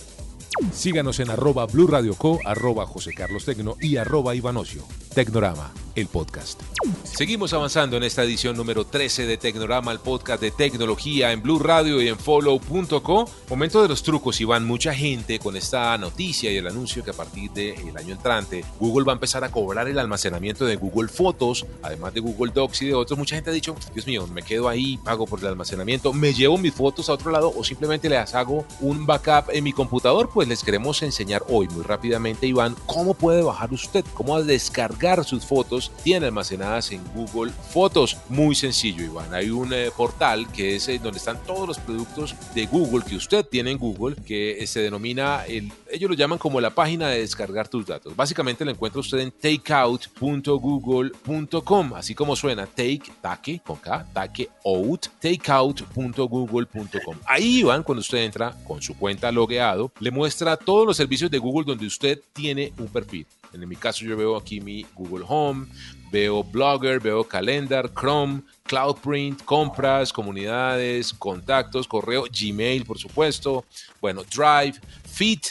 Síganos 0.74 1.20
en 1.20 1.30
arroba 1.30 1.64
Blue 1.64 1.86
Radio 1.86 2.14
Co, 2.14 2.38
arroba 2.44 2.86
José 2.86 3.14
Carlos 3.14 3.46
Tecno 3.46 3.76
y 3.80 3.96
arroba 3.96 4.34
Ivanocio. 4.34 4.84
Tecnorama 5.16 5.72
el 5.96 6.08
podcast. 6.08 6.60
Seguimos 7.04 7.54
avanzando 7.54 7.96
en 7.96 8.02
esta 8.02 8.22
edición 8.22 8.54
número 8.54 8.84
13 8.84 9.26
de 9.26 9.38
Tecnorama, 9.38 9.90
el 9.90 9.98
podcast 9.98 10.42
de 10.42 10.50
tecnología 10.50 11.32
en 11.32 11.42
Blue 11.42 11.58
Radio 11.58 12.02
y 12.02 12.08
en 12.08 12.18
follow.co. 12.18 13.28
Momento 13.48 13.80
de 13.80 13.88
los 13.88 14.02
trucos, 14.02 14.38
Iván. 14.42 14.66
Mucha 14.66 14.94
gente 14.94 15.38
con 15.38 15.56
esta 15.56 15.96
noticia 15.96 16.52
y 16.52 16.58
el 16.58 16.66
anuncio 16.66 17.02
que 17.02 17.10
a 17.10 17.14
partir 17.14 17.50
del 17.52 17.96
año 17.96 18.12
entrante 18.12 18.62
Google 18.78 19.06
va 19.06 19.12
a 19.12 19.14
empezar 19.14 19.42
a 19.42 19.50
cobrar 19.50 19.88
el 19.88 19.98
almacenamiento 19.98 20.66
de 20.66 20.76
Google 20.76 21.08
Fotos, 21.08 21.64
además 21.82 22.12
de 22.12 22.20
Google 22.20 22.52
Docs 22.54 22.82
y 22.82 22.86
de 22.88 22.94
otros. 22.94 23.18
Mucha 23.18 23.36
gente 23.36 23.48
ha 23.48 23.54
dicho, 23.54 23.74
Dios 23.94 24.06
mío, 24.06 24.26
me 24.26 24.42
quedo 24.42 24.68
ahí, 24.68 24.98
pago 24.98 25.26
por 25.26 25.40
el 25.40 25.46
almacenamiento, 25.46 26.12
me 26.12 26.34
llevo 26.34 26.58
mis 26.58 26.74
fotos 26.74 27.08
a 27.08 27.14
otro 27.14 27.30
lado 27.30 27.54
o 27.56 27.64
simplemente 27.64 28.10
les 28.10 28.34
hago 28.34 28.66
un 28.80 29.06
backup 29.06 29.50
en 29.50 29.64
mi 29.64 29.72
computador. 29.72 30.28
Pues 30.28 30.46
les 30.46 30.62
queremos 30.62 31.02
enseñar 31.02 31.42
hoy 31.48 31.68
muy 31.68 31.84
rápidamente, 31.84 32.46
Iván, 32.46 32.76
cómo 32.84 33.14
puede 33.14 33.42
bajar 33.42 33.72
usted, 33.72 34.04
cómo 34.12 34.42
descargar 34.42 35.05
sus 35.24 35.44
fotos 35.44 35.92
tiene 36.02 36.26
almacenadas 36.26 36.90
en 36.90 37.00
Google 37.14 37.52
Fotos. 37.52 38.16
Muy 38.28 38.56
sencillo, 38.56 39.04
Iván. 39.04 39.32
Hay 39.32 39.50
un 39.50 39.72
eh, 39.72 39.90
portal 39.96 40.50
que 40.52 40.74
es 40.76 40.88
eh, 40.88 41.00
donde 41.02 41.16
están 41.18 41.42
todos 41.44 41.66
los 41.68 41.78
productos 41.78 42.34
de 42.54 42.66
Google 42.66 43.04
que 43.04 43.16
usted 43.16 43.44
tiene 43.44 43.70
en 43.70 43.78
Google, 43.78 44.16
que 44.16 44.62
eh, 44.62 44.66
se 44.66 44.80
denomina, 44.80 45.44
el, 45.46 45.72
ellos 45.90 46.10
lo 46.10 46.16
llaman 46.16 46.38
como 46.38 46.60
la 46.60 46.70
página 46.70 47.08
de 47.08 47.20
descargar 47.20 47.68
tus 47.68 47.86
datos. 47.86 48.16
Básicamente 48.16 48.64
lo 48.64 48.72
encuentra 48.72 49.00
usted 49.00 49.20
en 49.20 49.30
takeout.google.com, 49.30 51.94
así 51.94 52.14
como 52.14 52.34
suena, 52.34 52.66
take, 52.66 53.02
take, 53.20 53.60
con 53.64 53.76
K, 53.76 54.04
take 54.12 54.50
out, 54.64 55.06
takeout.google.com. 55.20 57.16
Ahí, 57.26 57.60
Iván, 57.60 57.84
cuando 57.84 58.00
usted 58.00 58.18
entra 58.18 58.56
con 58.66 58.82
su 58.82 58.96
cuenta 58.96 59.30
logueado, 59.30 59.92
le 60.00 60.10
muestra 60.10 60.56
todos 60.56 60.84
los 60.86 60.96
servicios 60.96 61.30
de 61.30 61.38
Google 61.38 61.64
donde 61.64 61.86
used 61.86 62.18
tiene 62.32 62.72
un 62.78 62.88
perfil. 62.88 63.24
En 63.52 63.68
mi 63.68 63.76
caso 63.76 64.04
yo 64.04 64.16
veo 64.16 64.36
aquí 64.36 64.60
mi 64.60 64.84
Google 64.94 65.24
Home, 65.28 65.66
veo 66.10 66.42
Blogger, 66.44 67.00
veo 67.00 67.24
Calendar, 67.24 67.92
Chrome, 67.92 68.42
CloudPrint, 68.64 69.44
compras, 69.44 70.12
comunidades, 70.12 71.12
contactos, 71.12 71.86
correo, 71.86 72.24
Gmail, 72.24 72.84
por 72.84 72.98
supuesto, 72.98 73.64
bueno, 74.00 74.22
Drive, 74.24 74.80
Fit, 75.04 75.46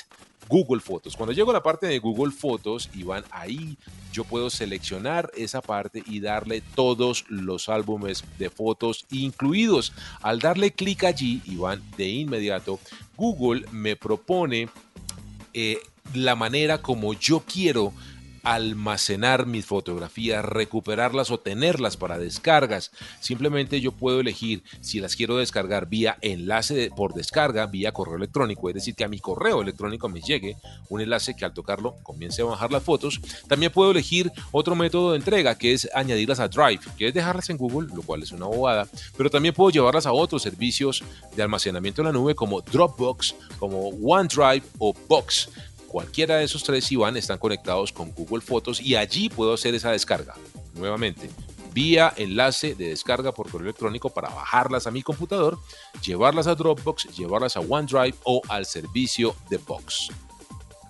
Google 0.47 0.81
Fotos. 0.81 1.15
Cuando 1.15 1.33
llego 1.33 1.51
a 1.51 1.55
la 1.55 1.63
parte 1.63 1.87
de 1.87 1.99
Google 1.99 2.31
Fotos 2.31 2.89
y 2.93 3.03
van 3.03 3.23
ahí, 3.31 3.77
yo 4.11 4.23
puedo 4.23 4.49
seleccionar 4.49 5.29
esa 5.35 5.61
parte 5.61 6.03
y 6.05 6.19
darle 6.19 6.61
todos 6.61 7.25
los 7.29 7.67
álbumes 7.67 8.23
de 8.37 8.49
fotos 8.49 9.05
incluidos. 9.11 9.91
Al 10.21 10.39
darle 10.39 10.71
clic 10.71 11.03
allí 11.03 11.41
y 11.45 11.57
van 11.57 11.81
de 11.97 12.07
inmediato, 12.07 12.79
Google 13.17 13.65
me 13.71 13.95
propone 13.95 14.69
eh, 15.53 15.79
la 16.13 16.35
manera 16.35 16.81
como 16.81 17.13
yo 17.13 17.43
quiero 17.45 17.93
almacenar 18.45 19.47
mis 19.47 19.65
fotografías, 19.65 20.45
recuperarlas 20.45 21.31
o 21.31 21.39
tenerlas 21.39 21.97
para 21.97 22.19
descargas. 22.19 22.91
Simplemente 23.19 23.81
yo 23.81 23.91
puedo 23.91 24.19
elegir 24.19 24.63
si 24.81 24.99
las 24.99 25.15
quiero 25.15 25.37
descargar 25.37 25.89
vía 25.89 26.17
enlace 26.21 26.91
por 26.95 27.15
descarga, 27.15 27.65
vía 27.65 27.91
correo 27.91 28.17
electrónico, 28.17 28.69
es 28.69 28.75
decir, 28.75 28.93
que 28.93 29.03
a 29.03 29.07
mi 29.07 29.19
correo 29.19 29.63
electrónico 29.63 30.07
me 30.09 30.21
llegue 30.21 30.57
un 30.89 31.01
enlace 31.01 31.35
que 31.35 31.43
al 31.43 31.53
tocarlo 31.53 31.95
comience 32.03 32.43
a 32.43 32.45
bajar 32.45 32.71
las 32.71 32.83
fotos. 32.83 33.19
También 33.47 33.71
puedo 33.71 33.89
elegir 33.89 34.31
otro 34.51 34.75
método 34.75 35.11
de 35.11 35.17
entrega 35.17 35.57
que 35.57 35.73
es 35.73 35.89
añadirlas 35.95 36.39
a 36.39 36.47
Drive, 36.47 36.81
que 36.97 37.07
es 37.07 37.13
dejarlas 37.15 37.49
en 37.49 37.57
Google, 37.57 37.89
lo 37.95 38.03
cual 38.03 38.21
es 38.21 38.31
una 38.31 38.45
bobada, 38.45 38.87
pero 39.17 39.31
también 39.31 39.55
puedo 39.55 39.71
llevarlas 39.71 40.05
a 40.05 40.11
otros 40.11 40.43
servicios 40.43 41.03
de 41.35 41.41
almacenamiento 41.41 42.03
en 42.03 42.07
la 42.07 42.13
nube 42.13 42.35
como 42.35 42.61
Dropbox, 42.61 43.33
como 43.57 43.89
OneDrive 43.89 44.63
o 44.77 44.93
Box. 45.07 45.49
Cualquiera 45.95 46.35
de 46.35 46.43
esos 46.43 46.61
tres 46.61 46.91
Iván 46.91 47.15
están 47.15 47.37
conectados 47.37 47.93
con 47.93 48.11
Google 48.11 48.41
Fotos 48.41 48.81
y 48.81 48.97
allí 48.97 49.29
puedo 49.29 49.53
hacer 49.53 49.73
esa 49.75 49.91
descarga. 49.91 50.33
Nuevamente, 50.73 51.29
vía 51.73 52.13
enlace 52.17 52.75
de 52.75 52.89
descarga 52.89 53.31
por 53.31 53.49
correo 53.49 53.67
electrónico 53.67 54.09
para 54.09 54.27
bajarlas 54.27 54.87
a 54.87 54.91
mi 54.91 55.03
computador, 55.03 55.57
llevarlas 56.03 56.47
a 56.47 56.55
Dropbox, 56.55 57.15
llevarlas 57.15 57.55
a 57.55 57.61
OneDrive 57.61 58.17
o 58.25 58.41
al 58.49 58.65
servicio 58.65 59.37
de 59.49 59.55
Box. 59.55 60.09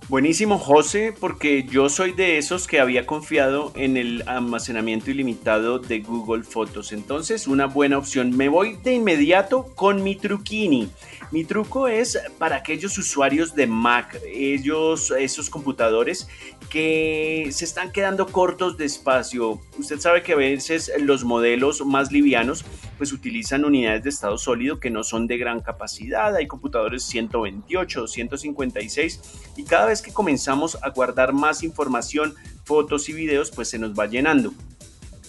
Buenísimo, 0.08 0.60
José, 0.60 1.16
porque 1.20 1.64
yo 1.64 1.90
soy 1.90 2.12
de 2.12 2.38
esos 2.38 2.68
que 2.68 2.80
había 2.80 3.08
confiado 3.08 3.72
en 3.76 3.98
el 3.98 4.24
almacenamiento 4.28 5.10
ilimitado 5.10 5.80
de 5.80 6.02
Google 6.02 6.44
Fotos. 6.44 6.92
Entonces, 6.92 7.48
una 7.48 7.66
buena 7.66 7.98
opción. 7.98 8.38
Me 8.38 8.48
voy 8.48 8.76
de 8.84 8.94
inmediato 8.94 9.74
con 9.74 10.04
mi 10.04 10.16
truquini. 10.16 10.92
Mi 11.32 11.44
truco 11.44 11.88
es 11.88 12.20
para 12.38 12.58
aquellos 12.58 12.98
usuarios 12.98 13.56
de 13.56 13.66
Mac, 13.68 14.20
ellos, 14.28 15.12
esos 15.12 15.50
computadores 15.50 16.28
que 16.70 17.50
se 17.52 17.66
están 17.66 17.92
quedando 17.92 18.28
cortos 18.28 18.78
de 18.78 18.86
espacio. 18.86 19.60
Usted 19.78 20.00
sabe 20.00 20.22
que 20.22 20.34
a 20.34 20.38
veces 20.38 20.92
los 21.00 21.24
modelos 21.24 21.86
más 21.86 22.12
livianos 22.12 22.64
pues 22.98 23.12
utilizan 23.12 23.66
unidades 23.66 24.04
de 24.04 24.10
estado 24.10 24.38
sólido 24.38 24.80
que 24.80 24.92
no 24.92 25.04
son 25.04 25.28
de 25.28 25.38
gran 25.38 25.62
capacidad. 25.62 26.36
Hay 26.36 26.48
computadores 26.48 27.04
128, 27.04 28.08
156 28.08 29.22
y 29.58 29.64
cada 29.64 29.88
vez 29.88 30.02
que 30.02 30.14
comenzamos 30.14 30.78
a 30.82 30.90
guardar 30.92 31.34
más 31.34 31.64
información, 31.64 32.36
fotos 32.64 33.10
y 33.10 33.14
videos, 33.14 33.52
pues 33.52 33.70
se 33.70 33.80
nos 33.80 33.98
va 33.98 34.06
llenando 34.06 34.54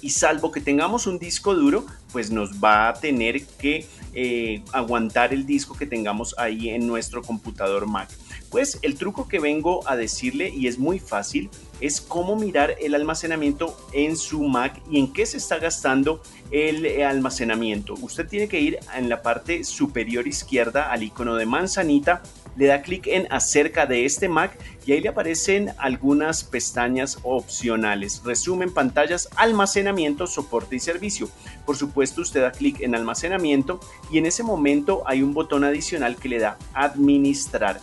y 0.03 0.11
salvo 0.11 0.51
que 0.51 0.61
tengamos 0.61 1.07
un 1.07 1.19
disco 1.19 1.55
duro, 1.55 1.87
pues 2.13 2.31
nos 2.31 2.63
va 2.63 2.89
a 2.89 2.95
tener 2.95 3.45
que 3.45 3.87
eh, 4.15 4.63
aguantar 4.73 5.33
el 5.33 5.47
disco 5.47 5.77
que 5.77 5.87
tengamos 5.87 6.35
ahí 6.39 6.71
en 6.71 6.87
nuestro 6.87 7.23
computador 7.23 7.87
Mac. 7.87 8.09
Pues 8.51 8.79
el 8.83 8.97
truco 8.97 9.29
que 9.29 9.41
vengo 9.41 9.87
a 9.89 9.97
decirle, 9.97 10.49
y 10.49 10.69
es 10.69 10.79
muy 10.79 10.99
fácil, 10.99 11.51
es 11.81 12.01
cómo 12.01 12.37
mirar 12.37 12.77
el 12.81 12.95
almacenamiento 12.95 13.77
en 13.93 14.17
su 14.17 14.43
Mac 14.45 14.81
y 14.91 15.01
en 15.01 15.13
qué 15.13 15.27
se 15.27 15.37
está 15.37 15.59
gastando 15.59 16.23
el 16.51 17.03
almacenamiento. 17.03 17.95
Usted 18.01 18.27
tiene 18.29 18.49
que 18.49 18.61
ir 18.61 18.79
en 18.95 19.09
la 19.09 19.21
parte 19.23 19.65
superior 19.65 20.27
izquierda 20.27 20.91
al 20.91 21.03
icono 21.03 21.35
de 21.35 21.47
manzanita 21.47 22.23
le 22.57 22.67
da 22.67 22.83
clic 22.83 23.07
en 23.07 23.27
acerca 23.31 23.87
de 23.87 24.05
este 24.05 24.29
Mac 24.29 24.59
y 24.87 24.93
ahí 24.93 25.01
le 25.01 25.09
aparecen 25.09 25.73
algunas 25.79 26.45
pestañas 26.45 27.19
opcionales. 27.23 28.23
Resumen, 28.25 28.73
pantallas, 28.73 29.29
almacenamiento, 29.37 30.27
soporte 30.27 30.77
y 30.77 30.81
servicio. 30.81 31.29
Por 31.65 31.77
supuesto, 31.77 32.23
usted 32.23 32.43
da 32.43 32.53
clic 32.53 32.81
en 32.81 32.95
almacenamiento 32.95 33.81
y 34.11 34.19
en 34.19 34.27
ese 34.27 34.43
momento 34.43 35.03
hay 35.07 35.23
un 35.23 35.35
botón 35.35 35.65
adicional 35.65 36.17
que 36.17 36.29
le 36.29 36.39
da 36.39 36.59
administrar. 36.73 37.81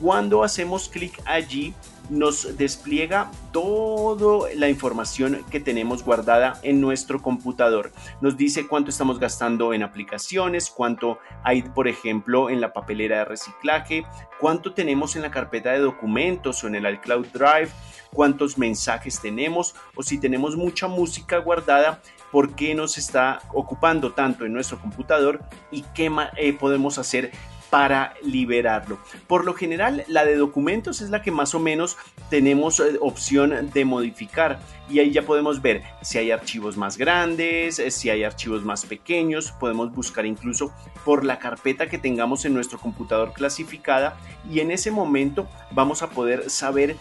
Cuando 0.00 0.42
hacemos 0.42 0.88
clic 0.88 1.20
allí, 1.24 1.74
nos 2.10 2.56
despliega 2.58 3.30
toda 3.52 4.48
la 4.54 4.68
información 4.68 5.44
que 5.50 5.60
tenemos 5.60 6.04
guardada 6.04 6.58
en 6.62 6.80
nuestro 6.80 7.22
computador. 7.22 7.92
Nos 8.20 8.36
dice 8.36 8.66
cuánto 8.66 8.90
estamos 8.90 9.18
gastando 9.18 9.72
en 9.72 9.82
aplicaciones, 9.82 10.70
cuánto 10.70 11.18
hay, 11.42 11.62
por 11.62 11.88
ejemplo, 11.88 12.50
en 12.50 12.60
la 12.60 12.72
papelera 12.72 13.18
de 13.18 13.24
reciclaje, 13.24 14.04
cuánto 14.38 14.74
tenemos 14.74 15.16
en 15.16 15.22
la 15.22 15.30
carpeta 15.30 15.72
de 15.72 15.78
documentos 15.78 16.62
o 16.62 16.66
en 16.66 16.74
el 16.74 16.94
iCloud 16.94 17.26
Drive, 17.32 17.70
cuántos 18.12 18.58
mensajes 18.58 19.20
tenemos 19.20 19.74
o 19.96 20.02
si 20.02 20.18
tenemos 20.18 20.56
mucha 20.56 20.88
música 20.88 21.38
guardada, 21.38 22.00
por 22.30 22.54
qué 22.54 22.74
nos 22.74 22.98
está 22.98 23.40
ocupando 23.52 24.12
tanto 24.12 24.44
en 24.44 24.52
nuestro 24.52 24.78
computador 24.78 25.40
y 25.70 25.82
qué 25.94 26.10
eh, 26.36 26.52
podemos 26.52 26.98
hacer 26.98 27.30
para 27.70 28.14
liberarlo. 28.22 28.98
Por 29.26 29.44
lo 29.44 29.54
general, 29.54 30.04
la 30.08 30.24
de 30.24 30.36
documentos 30.36 31.00
es 31.00 31.10
la 31.10 31.22
que 31.22 31.30
más 31.30 31.54
o 31.54 31.58
menos 31.58 31.96
tenemos 32.30 32.80
eh, 32.80 32.98
opción 33.00 33.70
de 33.72 33.84
modificar. 33.84 34.60
Y 34.88 34.98
ahí 34.98 35.10
ya 35.10 35.22
podemos 35.22 35.62
ver 35.62 35.82
si 36.02 36.18
hay 36.18 36.30
archivos 36.30 36.76
más 36.76 36.98
grandes, 36.98 37.78
eh, 37.78 37.90
si 37.90 38.10
hay 38.10 38.22
archivos 38.22 38.64
más 38.64 38.84
pequeños, 38.84 39.52
podemos 39.52 39.92
buscar 39.92 40.26
incluso 40.26 40.72
por 41.04 41.24
la 41.24 41.38
carpeta 41.38 41.88
que 41.88 41.98
tengamos 41.98 42.44
en 42.44 42.54
nuestro 42.54 42.78
computador 42.78 43.32
clasificada. 43.32 44.16
Y 44.50 44.60
en 44.60 44.70
ese 44.70 44.90
momento 44.90 45.48
vamos 45.70 46.02
a 46.02 46.10
poder 46.10 46.50
saber 46.50 46.96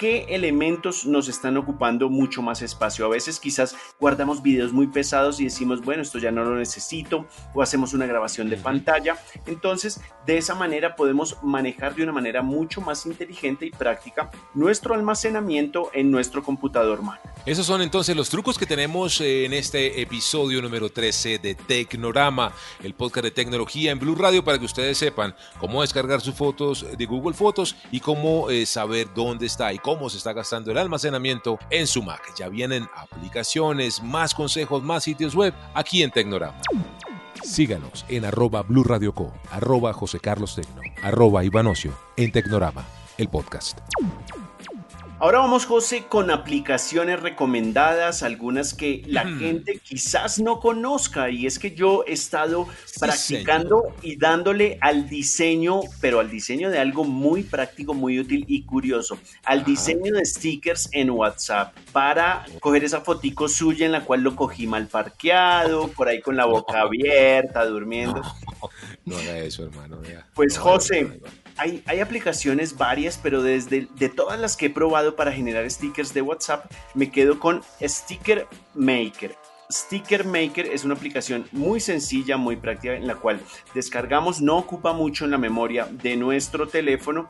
qué 0.00 0.24
elementos 0.30 1.04
nos 1.04 1.28
están 1.28 1.58
ocupando 1.58 2.08
mucho 2.08 2.40
más 2.40 2.62
espacio. 2.62 3.04
A 3.04 3.10
veces 3.10 3.38
quizás 3.38 3.76
guardamos 4.00 4.42
videos 4.42 4.72
muy 4.72 4.86
pesados 4.86 5.38
y 5.40 5.44
decimos, 5.44 5.82
bueno, 5.82 6.00
esto 6.00 6.18
ya 6.18 6.30
no 6.30 6.42
lo 6.42 6.56
necesito, 6.56 7.26
o 7.52 7.60
hacemos 7.60 7.92
una 7.92 8.06
grabación 8.06 8.48
de 8.48 8.56
pantalla. 8.56 9.18
Entonces, 9.44 10.00
de 10.24 10.38
esa 10.38 10.54
manera 10.54 10.96
podemos 10.96 11.36
manejar 11.42 11.94
de 11.94 12.02
una 12.04 12.12
manera 12.12 12.40
mucho 12.40 12.80
más 12.80 13.04
inteligente 13.04 13.66
y 13.66 13.72
práctica 13.72 14.30
nuestro 14.54 14.94
almacenamiento 14.94 15.90
en 15.92 16.10
nuestro 16.10 16.42
computador 16.42 17.02
Mac. 17.02 17.20
Esos 17.44 17.66
son 17.66 17.82
entonces 17.82 18.16
los 18.16 18.30
trucos 18.30 18.56
que 18.56 18.64
tenemos 18.64 19.20
en 19.20 19.52
este 19.52 20.00
episodio 20.00 20.62
número 20.62 20.88
13 20.88 21.40
de 21.40 21.54
Tecnorama, 21.54 22.52
el 22.82 22.94
podcast 22.94 23.24
de 23.24 23.32
tecnología 23.32 23.92
en 23.92 23.98
Blue 23.98 24.14
Radio 24.14 24.42
para 24.42 24.58
que 24.58 24.64
ustedes 24.64 24.96
sepan 24.96 25.34
cómo 25.58 25.82
descargar 25.82 26.22
sus 26.22 26.34
fotos 26.34 26.86
de 26.96 27.04
Google 27.04 27.34
Fotos 27.34 27.76
y 27.90 28.00
cómo 28.00 28.48
eh, 28.48 28.64
saber 28.64 29.08
dónde 29.14 29.44
está 29.44 29.74
y 29.74 29.78
cómo 29.78 29.89
cómo 29.90 30.08
se 30.08 30.18
está 30.18 30.32
gastando 30.32 30.70
el 30.70 30.78
almacenamiento 30.78 31.58
en 31.68 31.88
su 31.88 32.00
Mac. 32.00 32.22
Ya 32.36 32.48
vienen 32.48 32.88
aplicaciones, 32.94 34.00
más 34.00 34.34
consejos, 34.34 34.84
más 34.84 35.02
sitios 35.02 35.34
web 35.34 35.52
aquí 35.74 36.04
en 36.04 36.12
Tecnorama. 36.12 36.60
Síganos 37.42 38.04
en 38.08 38.24
arroba 38.24 38.62
Blue 38.62 38.84
Co, 39.12 39.32
arroba 39.50 39.92
José 39.92 40.20
Carlos 40.20 40.54
Tecno, 40.54 40.80
arroba 41.02 41.42
Ivanocio 41.42 41.92
en 42.16 42.30
Tecnorama, 42.30 42.84
el 43.18 43.28
podcast. 43.28 43.80
Ahora 45.22 45.40
vamos, 45.40 45.66
José, 45.66 46.06
con 46.08 46.30
aplicaciones 46.30 47.20
recomendadas, 47.20 48.22
algunas 48.22 48.72
que 48.72 49.02
la 49.06 49.26
gente 49.26 49.78
quizás 49.78 50.40
no 50.40 50.60
conozca. 50.60 51.28
Y 51.28 51.44
es 51.44 51.58
que 51.58 51.74
yo 51.74 52.04
he 52.06 52.14
estado 52.14 52.66
practicando 52.98 53.94
y 54.00 54.16
dándole 54.16 54.78
al 54.80 55.10
diseño, 55.10 55.80
pero 56.00 56.20
al 56.20 56.30
diseño 56.30 56.70
de 56.70 56.78
algo 56.78 57.04
muy 57.04 57.42
práctico, 57.42 57.92
muy 57.92 58.18
útil 58.18 58.46
y 58.48 58.62
curioso, 58.64 59.18
al 59.44 59.62
diseño 59.62 60.14
de 60.14 60.24
stickers 60.24 60.88
en 60.92 61.10
WhatsApp 61.10 61.76
para 61.92 62.46
coger 62.58 62.84
esa 62.84 63.02
fotico 63.02 63.46
suya 63.46 63.84
en 63.84 63.92
la 63.92 64.06
cual 64.06 64.22
lo 64.22 64.34
cogí 64.34 64.66
mal 64.66 64.86
parqueado, 64.86 65.88
por 65.88 66.08
ahí 66.08 66.22
con 66.22 66.34
la 66.34 66.46
boca 66.46 66.80
abierta, 66.80 67.66
durmiendo. 67.66 68.22
No, 69.04 69.18
haga 69.18 69.38
eso, 69.40 69.64
hermano. 69.64 70.00
Pues, 70.32 70.56
José 70.56 71.20
hay, 71.60 72.00
aplicaciones 72.00 72.76
varias, 72.76 73.18
pero 73.22 73.42
desde 73.42 73.86
de 73.94 74.08
todas 74.08 74.40
las 74.40 74.56
que 74.56 74.66
he 74.66 74.70
probado 74.70 75.14
para 75.14 75.32
generar 75.32 75.70
stickers 75.70 76.14
de 76.14 76.22
WhatsApp, 76.22 76.70
me 76.94 77.10
quedo 77.10 77.38
con 77.38 77.62
Sticker 77.82 78.46
Maker. 78.74 79.36
Sticker 79.70 80.24
Maker 80.24 80.66
es 80.66 80.84
una 80.84 80.94
aplicación 80.94 81.46
muy 81.52 81.78
sencilla, 81.80 82.36
muy 82.36 82.56
práctica, 82.56 82.94
en 82.94 83.06
la 83.06 83.16
cual 83.16 83.40
descargamos, 83.74 84.40
no 84.40 84.56
ocupa 84.56 84.92
mucho 84.92 85.26
en 85.26 85.32
la 85.32 85.38
memoria 85.38 85.86
de 85.90 86.16
nuestro 86.16 86.66
teléfono 86.66 87.28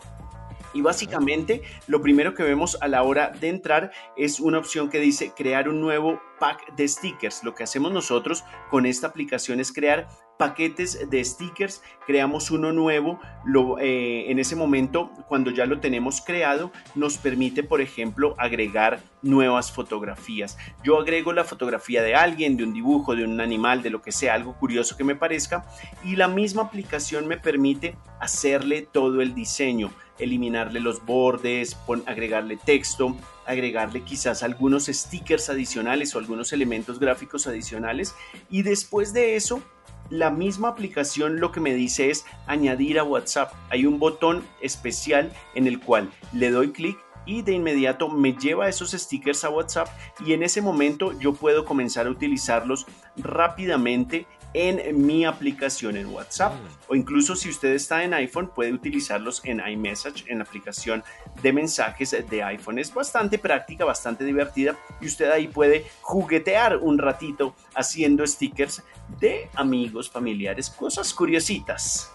y 0.73 0.81
básicamente 0.81 1.63
lo 1.89 2.01
primero 2.01 2.35
que 2.35 2.45
vemos 2.45 2.79
a 2.81 2.87
la 2.87 3.03
hora 3.03 3.31
de 3.31 3.49
entrar 3.49 3.91
es 4.17 4.39
una 4.39 4.59
opción 4.59 4.89
que 4.89 5.01
dice 5.01 5.33
crear 5.37 5.69
un 5.69 5.81
nuevo 5.81 6.21
pack 6.39 6.75
de 6.77 6.87
stickers. 6.87 7.43
Lo 7.43 7.55
que 7.55 7.65
hacemos 7.65 7.93
nosotros 7.93 8.45
con 8.71 8.87
esta 8.87 9.09
aplicación 9.09 9.59
es 9.59 9.73
crear 9.73 10.09
paquetes 10.41 11.11
de 11.11 11.23
stickers, 11.23 11.83
creamos 12.07 12.51
uno 12.51 12.73
nuevo, 12.73 13.21
lo, 13.45 13.79
eh, 13.79 14.31
en 14.31 14.39
ese 14.39 14.57
momento 14.57 15.11
cuando 15.29 15.51
ya 15.51 15.67
lo 15.67 15.81
tenemos 15.81 16.23
creado 16.23 16.73
nos 16.95 17.19
permite 17.19 17.63
por 17.63 17.83
ejemplo 17.83 18.35
agregar 18.39 19.01
nuevas 19.21 19.71
fotografías. 19.71 20.57
Yo 20.83 20.99
agrego 20.99 21.35
la 21.35 21.45
fotografía 21.45 22.03
de 22.03 22.15
alguien, 22.15 22.57
de 22.57 22.65
un 22.65 22.73
dibujo, 22.73 23.15
de 23.15 23.25
un 23.25 23.39
animal, 23.39 23.83
de 23.83 23.91
lo 23.91 24.01
que 24.01 24.13
sea, 24.13 24.33
algo 24.33 24.55
curioso 24.55 24.97
que 24.97 25.05
me 25.05 25.15
parezca 25.15 25.67
y 26.03 26.17
la 26.17 26.27
misma 26.27 26.63
aplicación 26.63 27.29
me 27.29 27.37
permite 27.37 27.97
hacerle 28.19 28.81
todo 28.81 29.21
el 29.21 29.35
diseño 29.35 29.91
eliminarle 30.19 30.81
los 30.81 31.05
bordes, 31.05 31.77
agregarle 32.07 32.57
texto, 32.57 33.17
agregarle 33.47 34.03
quizás 34.03 34.43
algunos 34.43 34.87
stickers 34.87 35.51
adicionales 35.51 36.15
o 36.15 36.19
algunos 36.19 36.53
elementos 36.53 36.99
gráficos 36.99 37.47
adicionales 37.47 38.15
y 38.49 38.63
después 38.63 39.13
de 39.13 39.37
eso 39.37 39.63
la 40.11 40.31
misma 40.31 40.69
aplicación 40.69 41.41
lo 41.41 41.53
que 41.53 41.61
me 41.61 41.73
dice 41.75 42.11
es 42.11 42.27
añadir 42.47 42.99
a 42.99 43.05
WhatsApp. 43.05 43.53
Hay 43.71 43.87
un 43.87 43.99
botón 43.99 44.45
especial 44.61 45.33
en 45.55 45.67
el 45.67 45.81
cual 45.81 46.11
le 46.33 46.51
doy 46.51 46.73
clic 46.73 46.99
y 47.27 47.43
de 47.43 47.53
inmediato 47.53 48.09
me 48.09 48.33
lleva 48.33 48.69
esos 48.69 48.91
stickers 48.91 49.45
a 49.45 49.51
WhatsApp 49.51 49.89
y 50.25 50.33
en 50.33 50.43
ese 50.43 50.61
momento 50.61 51.19
yo 51.19 51.33
puedo 51.33 51.65
comenzar 51.65 52.07
a 52.07 52.11
utilizarlos 52.11 52.87
rápidamente 53.17 54.27
en 54.55 55.07
mi 55.07 55.25
aplicación 55.25 55.97
en 55.97 56.07
WhatsApp 56.07 56.55
mm. 56.55 56.67
o 56.89 56.95
incluso 56.95 57.37
si 57.37 57.49
usted 57.49 57.71
está 57.71 58.05
en 58.05 58.15
iPhone 58.15 58.51
puede 58.55 58.73
utilizarlos 58.73 59.43
en 59.45 59.61
iMessage 59.61 60.25
en 60.29 60.39
la 60.39 60.45
aplicación 60.45 61.05
de 61.43 61.53
mensajes 61.53 62.17
de 62.29 62.43
iPhone. 62.43 62.79
Es 62.79 62.93
bastante 62.93 63.39
práctica, 63.39 63.85
bastante 63.85 64.25
divertida 64.25 64.77
y 65.01 65.07
usted 65.07 65.31
ahí 65.31 65.49
puede 65.49 65.87
juguetear 66.01 66.77
un 66.77 66.99
ratito 66.99 67.55
haciendo 67.75 68.27
stickers 68.27 68.83
de 69.21 69.49
amigos, 69.55 70.11
familiares, 70.11 70.71
cosas 70.71 71.13
curiositas. 71.15 72.13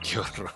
Qué 0.02 0.18
horror. 0.18 0.52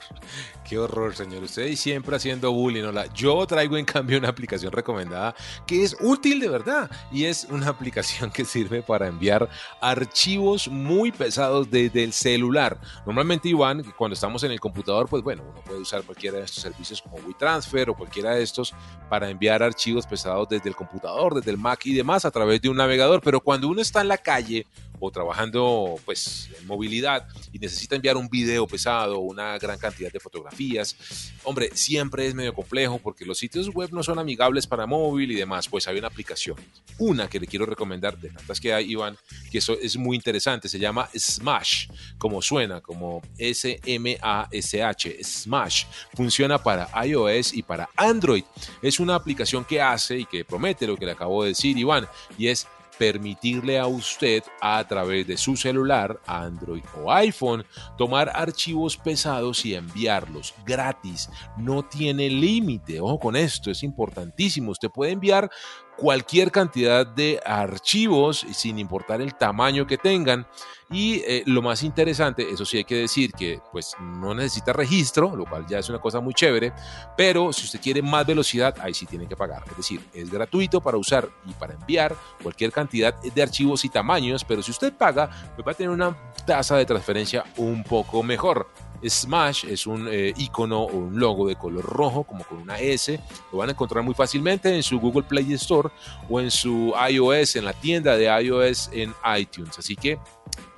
Qué 0.65 0.79
horror, 0.79 1.15
señor. 1.15 1.43
Usted 1.43 1.75
siempre 1.77 2.17
haciendo 2.17 2.51
bullying. 2.53 2.85
Hola. 2.85 3.07
Yo 3.13 3.47
traigo 3.47 3.77
en 3.77 3.85
cambio 3.85 4.19
una 4.19 4.29
aplicación 4.29 4.73
recomendada 4.73 5.35
que 5.67 5.83
es 5.83 5.97
útil 6.01 6.41
de 6.41 6.49
verdad 6.49 6.91
y 7.13 7.25
es 7.27 7.47
una 7.51 7.69
aplicación 7.69 8.31
que 8.31 8.45
sirve 8.45 8.83
para 8.83 9.07
enviar 9.07 9.49
archivos 9.81 10.69
muy 10.69 11.13
pesados 11.13 11.71
desde 11.71 12.05
el 12.05 12.13
celular. 12.13 12.81
Normalmente, 13.05 13.49
Iván, 13.49 13.85
cuando 13.99 14.15
estamos 14.15 14.43
en 14.45 14.53
el 14.53 14.61
computador, 14.61 15.09
pues 15.09 15.23
bueno, 15.23 15.43
uno 15.47 15.61
puede 15.63 15.81
usar 15.81 16.03
cualquiera 16.05 16.39
de 16.39 16.45
estos 16.45 16.63
servicios 16.63 17.03
como 17.03 17.17
WeTransfer 17.17 17.91
o 17.91 17.95
cualquiera 17.95 18.35
de 18.35 18.43
estos 18.43 18.75
para 19.11 19.29
enviar 19.29 19.63
archivos 19.63 20.07
pesados 20.07 20.49
desde 20.49 20.71
el 20.71 20.77
computador, 20.77 21.35
desde 21.35 21.51
el 21.51 21.59
Mac 21.59 21.85
y 21.85 21.95
demás 21.95 22.25
a 22.25 22.31
través 22.31 22.63
de 22.63 22.71
un 22.71 22.79
navegador. 22.79 23.21
Pero 23.23 23.41
cuando 23.41 23.69
uno 23.69 23.83
está 23.83 24.01
en 24.01 24.09
la 24.09 24.19
calle 24.19 24.67
trabajando 25.11 25.97
pues 26.05 26.49
en 26.59 26.67
movilidad 26.67 27.27
y 27.53 27.59
necesita 27.59 27.97
enviar 27.97 28.17
un 28.17 28.29
video 28.29 28.67
pesado, 28.67 29.19
una 29.19 29.59
gran 29.59 29.79
cantidad 29.79 30.13
de 30.13 30.21
fotografías, 30.21 30.97
hombre, 31.45 31.71
siempre 31.75 32.27
es 32.27 32.35
medio 32.35 32.55
complejo 32.55 32.99
porque 32.99 33.25
los 33.25 33.39
sitios 33.39 33.69
web 33.69 33.91
no 33.93 34.03
son 34.03 34.19
amigables 34.19 34.67
para 34.67 34.87
móvil 34.87 35.31
y 35.33 35.35
demás, 35.35 35.69
pues 35.69 35.87
hay 35.89 35.99
una 35.99 36.09
aplicación, 36.09 36.57
una 36.99 37.29
que 37.29 37.41
le 37.41 37.47
quiero 37.47 37.67
recomendar 37.67 38.19
de 38.19 38.31
tantas 38.31 38.61
que 38.61 38.73
hay, 38.73 38.91
Iván, 38.93 39.17
que 39.51 39.59
eso 39.59 39.77
es 39.81 39.97
muy 39.97 40.17
interesante, 40.17 40.69
se 40.69 40.79
llama 40.79 41.09
Smash, 41.17 41.89
como 42.19 42.43
suena, 42.43 42.81
como 42.81 43.23
S-M-A-S-H, 43.39 45.25
Smash, 45.25 45.85
funciona 46.15 46.63
para 46.63 46.89
iOS 47.05 47.55
y 47.55 47.63
para 47.63 47.89
Android, 47.97 48.45
es 48.83 49.01
una 49.01 49.15
aplicación 49.15 49.65
que 49.65 49.81
hace 49.81 50.19
y 50.19 50.25
que 50.25 50.45
promete 50.45 50.87
lo 50.87 50.97
que 50.97 51.07
le 51.07 51.13
acabo 51.13 51.43
de 51.43 51.51
decir, 51.51 51.77
Iván, 51.79 52.09
y 52.39 52.49
es 52.49 52.67
permitirle 52.99 53.79
a 53.79 53.87
usted 53.87 54.43
a 54.61 54.87
través 54.87 55.27
de 55.27 55.37
su 55.37 55.57
celular, 55.57 56.21
Android 56.27 56.85
o 57.03 57.13
iPhone, 57.13 57.65
tomar 57.97 58.31
archivos 58.35 58.97
pesados 58.97 59.65
y 59.65 59.75
enviarlos 59.75 60.55
gratis. 60.65 61.29
No 61.57 61.85
tiene 61.85 62.29
límite. 62.29 63.01
Ojo 63.01 63.19
con 63.19 63.37
esto, 63.37 63.71
es 63.71 63.83
importantísimo. 63.83 64.71
Usted 64.71 64.91
puede 64.91 65.13
enviar 65.13 65.51
cualquier 65.97 66.51
cantidad 66.51 67.07
de 67.07 67.41
archivos 67.45 68.47
sin 68.53 68.79
importar 68.79 69.21
el 69.21 69.35
tamaño 69.35 69.87
que 69.87 69.99
tengan. 69.99 70.47
Y 70.91 71.23
eh, 71.27 71.43
lo 71.47 71.63
más 71.63 71.83
interesante, 71.83 72.49
eso 72.51 72.65
sí 72.65 72.77
hay 72.77 72.85
que 72.85 72.97
decir 72.97 73.33
que 73.33 73.61
pues 73.73 73.97
no 73.99 74.35
necesita 74.35 74.73
registro, 74.73 75.35
lo 75.35 75.47
cual 75.47 75.67
ya 75.67 75.79
es 75.79 75.89
una 75.89 75.99
cosa 75.99 76.21
muy 76.21 76.35
chévere, 76.35 76.73
pero 77.17 77.53
si 77.53 77.65
usted 77.65 77.81
quiere 77.81 78.03
más 78.03 78.27
velocidad, 78.27 78.77
ahí 78.81 78.93
sí 78.93 79.07
tiene 79.07 79.27
que 79.27 79.35
pagar. 79.35 79.65
Es 79.71 79.77
decir, 79.77 80.01
es 80.13 80.31
gratuito 80.31 80.81
para 80.81 80.99
usar 80.99 81.29
y 81.47 81.53
para 81.55 81.75
enviar 81.75 82.15
cualquier 82.43 82.71
cantidad 82.71 82.84
de 82.91 83.43
archivos 83.43 83.85
y 83.85 83.89
tamaños, 83.89 84.45
pero 84.45 84.63
si 84.63 84.71
usted 84.71 84.93
paga, 84.93 85.31
pues 85.55 85.67
va 85.67 85.73
a 85.73 85.75
tener 85.75 85.91
una 85.91 86.17
tasa 86.47 86.77
de 86.77 86.87
transferencia 86.87 87.45
un 87.57 87.83
poco 87.83 88.23
mejor. 88.23 88.69
Smash 89.07 89.67
es 89.67 89.87
un 89.87 90.09
eh, 90.11 90.33
icono 90.37 90.83
o 90.83 90.97
un 90.97 91.19
logo 91.19 91.47
de 91.47 91.57
color 91.57 91.85
rojo, 91.85 92.25
como 92.25 92.45
con 92.45 92.59
una 92.59 92.79
S. 92.79 93.21
Lo 93.53 93.59
van 93.59 93.69
a 93.69 93.73
encontrar 93.73 94.03
muy 94.03 94.15
fácilmente 94.15 94.75
en 94.75 94.83
su 94.83 94.99
Google 94.99 95.25
Play 95.25 95.53
Store 95.55 95.91
o 96.29 96.41
en 96.41 96.51
su 96.51 96.95
iOS, 97.11 97.57
en 97.57 97.65
la 97.67 97.73
tienda 97.73 98.17
de 98.17 98.25
iOS 98.43 98.91
en 98.93 99.15
iTunes. 99.37 99.79
Así 99.79 99.95
que 99.97 100.19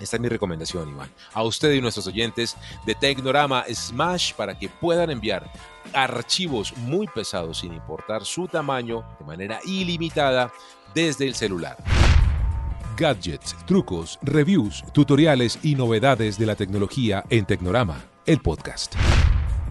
esta 0.01 0.17
es 0.17 0.21
mi 0.21 0.29
recomendación, 0.29 0.89
Iván. 0.89 1.11
A 1.33 1.43
usted 1.43 1.73
y 1.73 1.81
nuestros 1.81 2.07
oyentes 2.07 2.57
de 2.85 2.95
Tecnorama 2.95 3.65
Smash 3.73 4.35
para 4.35 4.59
que 4.59 4.69
puedan 4.69 5.11
enviar 5.11 5.51
archivos 5.93 6.77
muy 6.77 7.07
pesados 7.07 7.59
sin 7.59 7.73
importar 7.73 8.25
su 8.25 8.49
tamaño 8.49 9.05
de 9.19 9.25
manera 9.25 9.61
ilimitada 9.65 10.53
desde 10.95 11.27
el 11.27 11.35
celular. 11.35 11.77
Gadgets, 12.97 13.55
trucos, 13.67 14.19
reviews, 14.23 14.83
tutoriales 14.93 15.59
y 15.63 15.75
novedades 15.75 16.39
de 16.39 16.47
la 16.47 16.57
tecnología 16.57 17.25
en 17.29 17.45
Tecnorama, 17.45 18.03
el 18.25 18.41
podcast. 18.41 18.95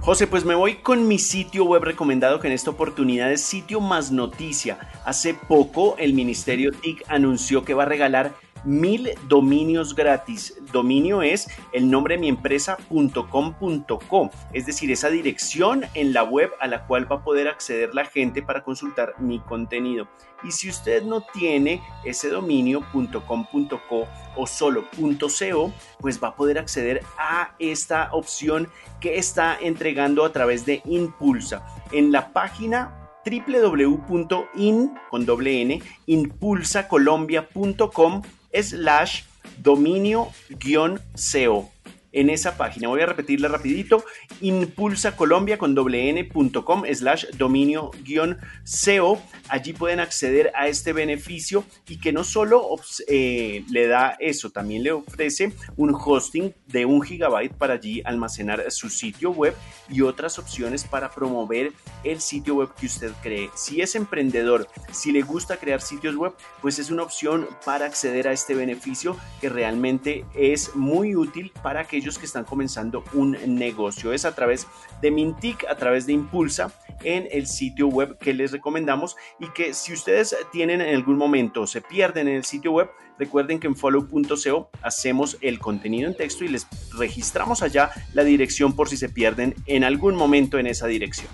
José, 0.01 0.27
pues 0.27 0.45
me 0.45 0.53
voy 0.53 0.75
con 0.75 1.07
mi 1.07 1.17
sitio 1.17 1.65
web 1.65 1.83
recomendado 1.83 2.39
que 2.39 2.45
en 2.45 2.53
esta 2.53 2.69
oportunidad 2.69 3.31
es 3.31 3.41
Sitio 3.41 3.81
Más 3.81 4.11
Noticia. 4.11 4.77
Hace 5.03 5.33
poco 5.33 5.95
el 5.97 6.13
Ministerio 6.13 6.71
TIC 6.71 7.03
anunció 7.07 7.65
que 7.65 7.73
va 7.73 7.83
a 7.83 7.87
regalar 7.87 8.35
mil 8.65 9.11
dominios 9.27 9.95
gratis. 9.95 10.55
Dominio 10.71 11.21
es 11.21 11.47
el 11.71 11.89
nombre 11.89 12.15
de 12.15 12.21
mi 12.21 12.29
empresa.com.co, 12.29 14.31
es 14.53 14.65
decir, 14.65 14.91
esa 14.91 15.09
dirección 15.09 15.85
en 15.93 16.13
la 16.13 16.23
web 16.23 16.51
a 16.59 16.67
la 16.67 16.85
cual 16.87 17.09
va 17.09 17.17
a 17.17 17.23
poder 17.23 17.47
acceder 17.47 17.93
la 17.93 18.05
gente 18.05 18.41
para 18.41 18.63
consultar 18.63 19.13
mi 19.19 19.39
contenido. 19.39 20.07
Y 20.43 20.51
si 20.51 20.69
usted 20.69 21.03
no 21.03 21.21
tiene 21.21 21.81
ese 22.03 22.29
dominio.com.co 22.29 24.07
o 24.35 24.47
solo 24.47 24.85
.co, 24.91 25.71
pues 25.99 26.21
va 26.21 26.29
a 26.29 26.35
poder 26.35 26.59
acceder 26.59 27.03
a 27.17 27.55
esta 27.59 28.09
opción 28.11 28.69
que 28.99 29.17
está 29.17 29.57
entregando 29.59 30.25
a 30.25 30.31
través 30.31 30.65
de 30.65 30.81
Impulsa. 30.85 31.65
En 31.91 32.11
la 32.11 32.33
página 32.33 33.05
www.in 33.25 34.93
con 35.09 35.25
doble 35.25 35.61
n 35.61 35.81
impulsacolombia.com 36.05 38.21
slash 38.63 39.23
dominio-seo 39.61 41.74
en 42.15 42.29
esa 42.29 42.57
página. 42.57 42.87
Voy 42.87 43.01
a 43.01 43.05
repetirla 43.05 43.49
rapidito, 43.49 44.03
impulsacolombia 44.41 45.57
con 45.57 45.75
doble 45.75 46.09
n.com 46.09 46.83
slash 46.91 47.25
dominio 47.37 47.91
guion 48.03 48.37
SEO. 48.63 49.21
Allí 49.49 49.73
pueden 49.73 49.99
acceder 49.99 50.51
a 50.55 50.67
este 50.67 50.93
beneficio 50.93 51.65
y 51.87 51.97
que 51.97 52.13
no 52.13 52.23
solo 52.23 52.65
eh, 53.07 53.63
le 53.69 53.87
da 53.87 54.15
eso, 54.19 54.49
también 54.49 54.83
le 54.83 54.93
ofrece 54.93 55.53
un 55.75 55.93
hosting 55.93 56.53
de 56.67 56.85
un 56.85 57.01
gigabyte 57.01 57.53
para 57.53 57.73
allí 57.73 58.01
almacenar 58.05 58.71
su 58.71 58.89
sitio 58.89 59.31
web 59.31 59.53
y 59.89 60.01
otras 60.01 60.39
opciones 60.39 60.85
para 60.85 61.11
promover 61.11 61.73
el 62.05 62.21
sitio 62.21 62.55
web 62.55 62.69
que 62.79 62.85
usted 62.85 63.11
cree. 63.21 63.49
Si 63.55 63.81
es 63.81 63.95
emprendedor, 63.95 64.69
si 64.91 65.11
le 65.11 65.21
gusta 65.21 65.57
crear 65.57 65.81
sitios 65.81 66.15
web, 66.15 66.33
pues 66.61 66.79
es 66.79 66.89
una 66.91 67.03
opción 67.03 67.47
para 67.65 67.85
acceder 67.85 68.29
a 68.29 68.31
este 68.31 68.55
beneficio 68.55 69.17
que 69.41 69.49
realmente 69.49 70.25
es 70.33 70.75
muy 70.75 71.15
útil 71.15 71.51
para 71.61 71.81
aquellos 71.81 72.04
que 72.13 72.25
están 72.25 72.45
comenzando 72.45 73.03
un 73.13 73.37
negocio. 73.47 74.13
Es 74.13 74.25
a 74.25 74.35
través 74.35 74.67
de 75.01 75.11
Mintic, 75.11 75.65
a 75.67 75.75
través 75.75 76.05
de 76.05 76.13
Impulsa, 76.13 76.71
en 77.03 77.27
el 77.31 77.47
sitio 77.47 77.87
web 77.87 78.17
que 78.17 78.33
les 78.33 78.51
recomendamos 78.51 79.15
y 79.39 79.49
que 79.49 79.73
si 79.73 79.93
ustedes 79.93 80.35
tienen 80.51 80.81
en 80.81 80.95
algún 80.95 81.17
momento, 81.17 81.67
se 81.67 81.81
pierden 81.81 82.27
en 82.27 82.35
el 82.35 82.45
sitio 82.45 82.71
web, 82.71 82.89
recuerden 83.17 83.59
que 83.59 83.67
en 83.67 83.75
follow.co 83.75 84.69
hacemos 84.81 85.37
el 85.41 85.59
contenido 85.59 86.09
en 86.09 86.15
texto 86.15 86.43
y 86.43 86.49
les 86.49 86.67
registramos 86.97 87.61
allá 87.61 87.91
la 88.13 88.23
dirección 88.23 88.75
por 88.75 88.89
si 88.89 88.97
se 88.97 89.09
pierden 89.09 89.55
en 89.65 89.83
algún 89.83 90.15
momento 90.15 90.57
en 90.57 90.67
esa 90.67 90.87
dirección. 90.87 91.29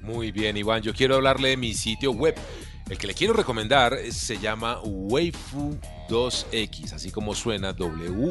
Muy 0.00 0.30
bien, 0.32 0.56
Iván, 0.56 0.82
yo 0.82 0.94
quiero 0.94 1.16
hablarle 1.16 1.50
de 1.50 1.56
mi 1.56 1.74
sitio 1.74 2.12
web. 2.12 2.36
El 2.88 2.98
que 2.98 3.08
le 3.08 3.14
quiero 3.14 3.32
recomendar 3.32 3.98
se 4.10 4.38
llama 4.38 4.80
Waifu 4.84 5.76
2X, 6.08 6.92
así 6.92 7.10
como 7.10 7.34
suena 7.34 7.72
W-A-I-F-U, 7.72 8.30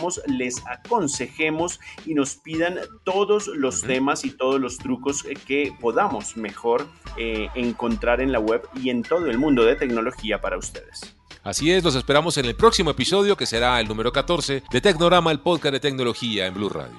recomendemos 0.00 0.20
les 0.26 0.62
aconsejemos 0.66 1.80
y 2.06 2.14
nos 2.14 2.36
pidan 2.36 2.78
todos 3.04 3.48
los 3.48 3.82
temas 3.82 4.24
y 4.24 4.30
todos 4.30 4.60
los 4.60 4.78
trucos 4.78 5.24
que 5.46 5.72
podamos 5.80 6.36
mejor 6.36 6.86
eh, 7.16 7.48
encontrar 7.54 8.20
en 8.20 8.32
la 8.32 8.40
web 8.40 8.62
y 8.74 8.90
en 8.90 9.02
todo 9.02 9.26
el 9.26 9.38
mundo 9.38 9.64
de 9.64 9.76
tecnología 9.76 10.40
para 10.40 10.56
ustedes. 10.58 11.16
Así 11.42 11.72
es, 11.72 11.82
los 11.82 11.94
esperamos 11.94 12.36
en 12.36 12.44
el 12.44 12.54
próximo 12.54 12.90
episodio 12.90 13.36
que 13.36 13.46
será 13.46 13.80
el 13.80 13.88
número 13.88 14.12
14 14.12 14.62
de 14.70 14.80
Tecnorama, 14.80 15.32
el 15.32 15.40
podcast 15.40 15.72
de 15.72 15.80
tecnología 15.80 16.46
en 16.46 16.54
Blue 16.54 16.68
Radio. 16.68 16.98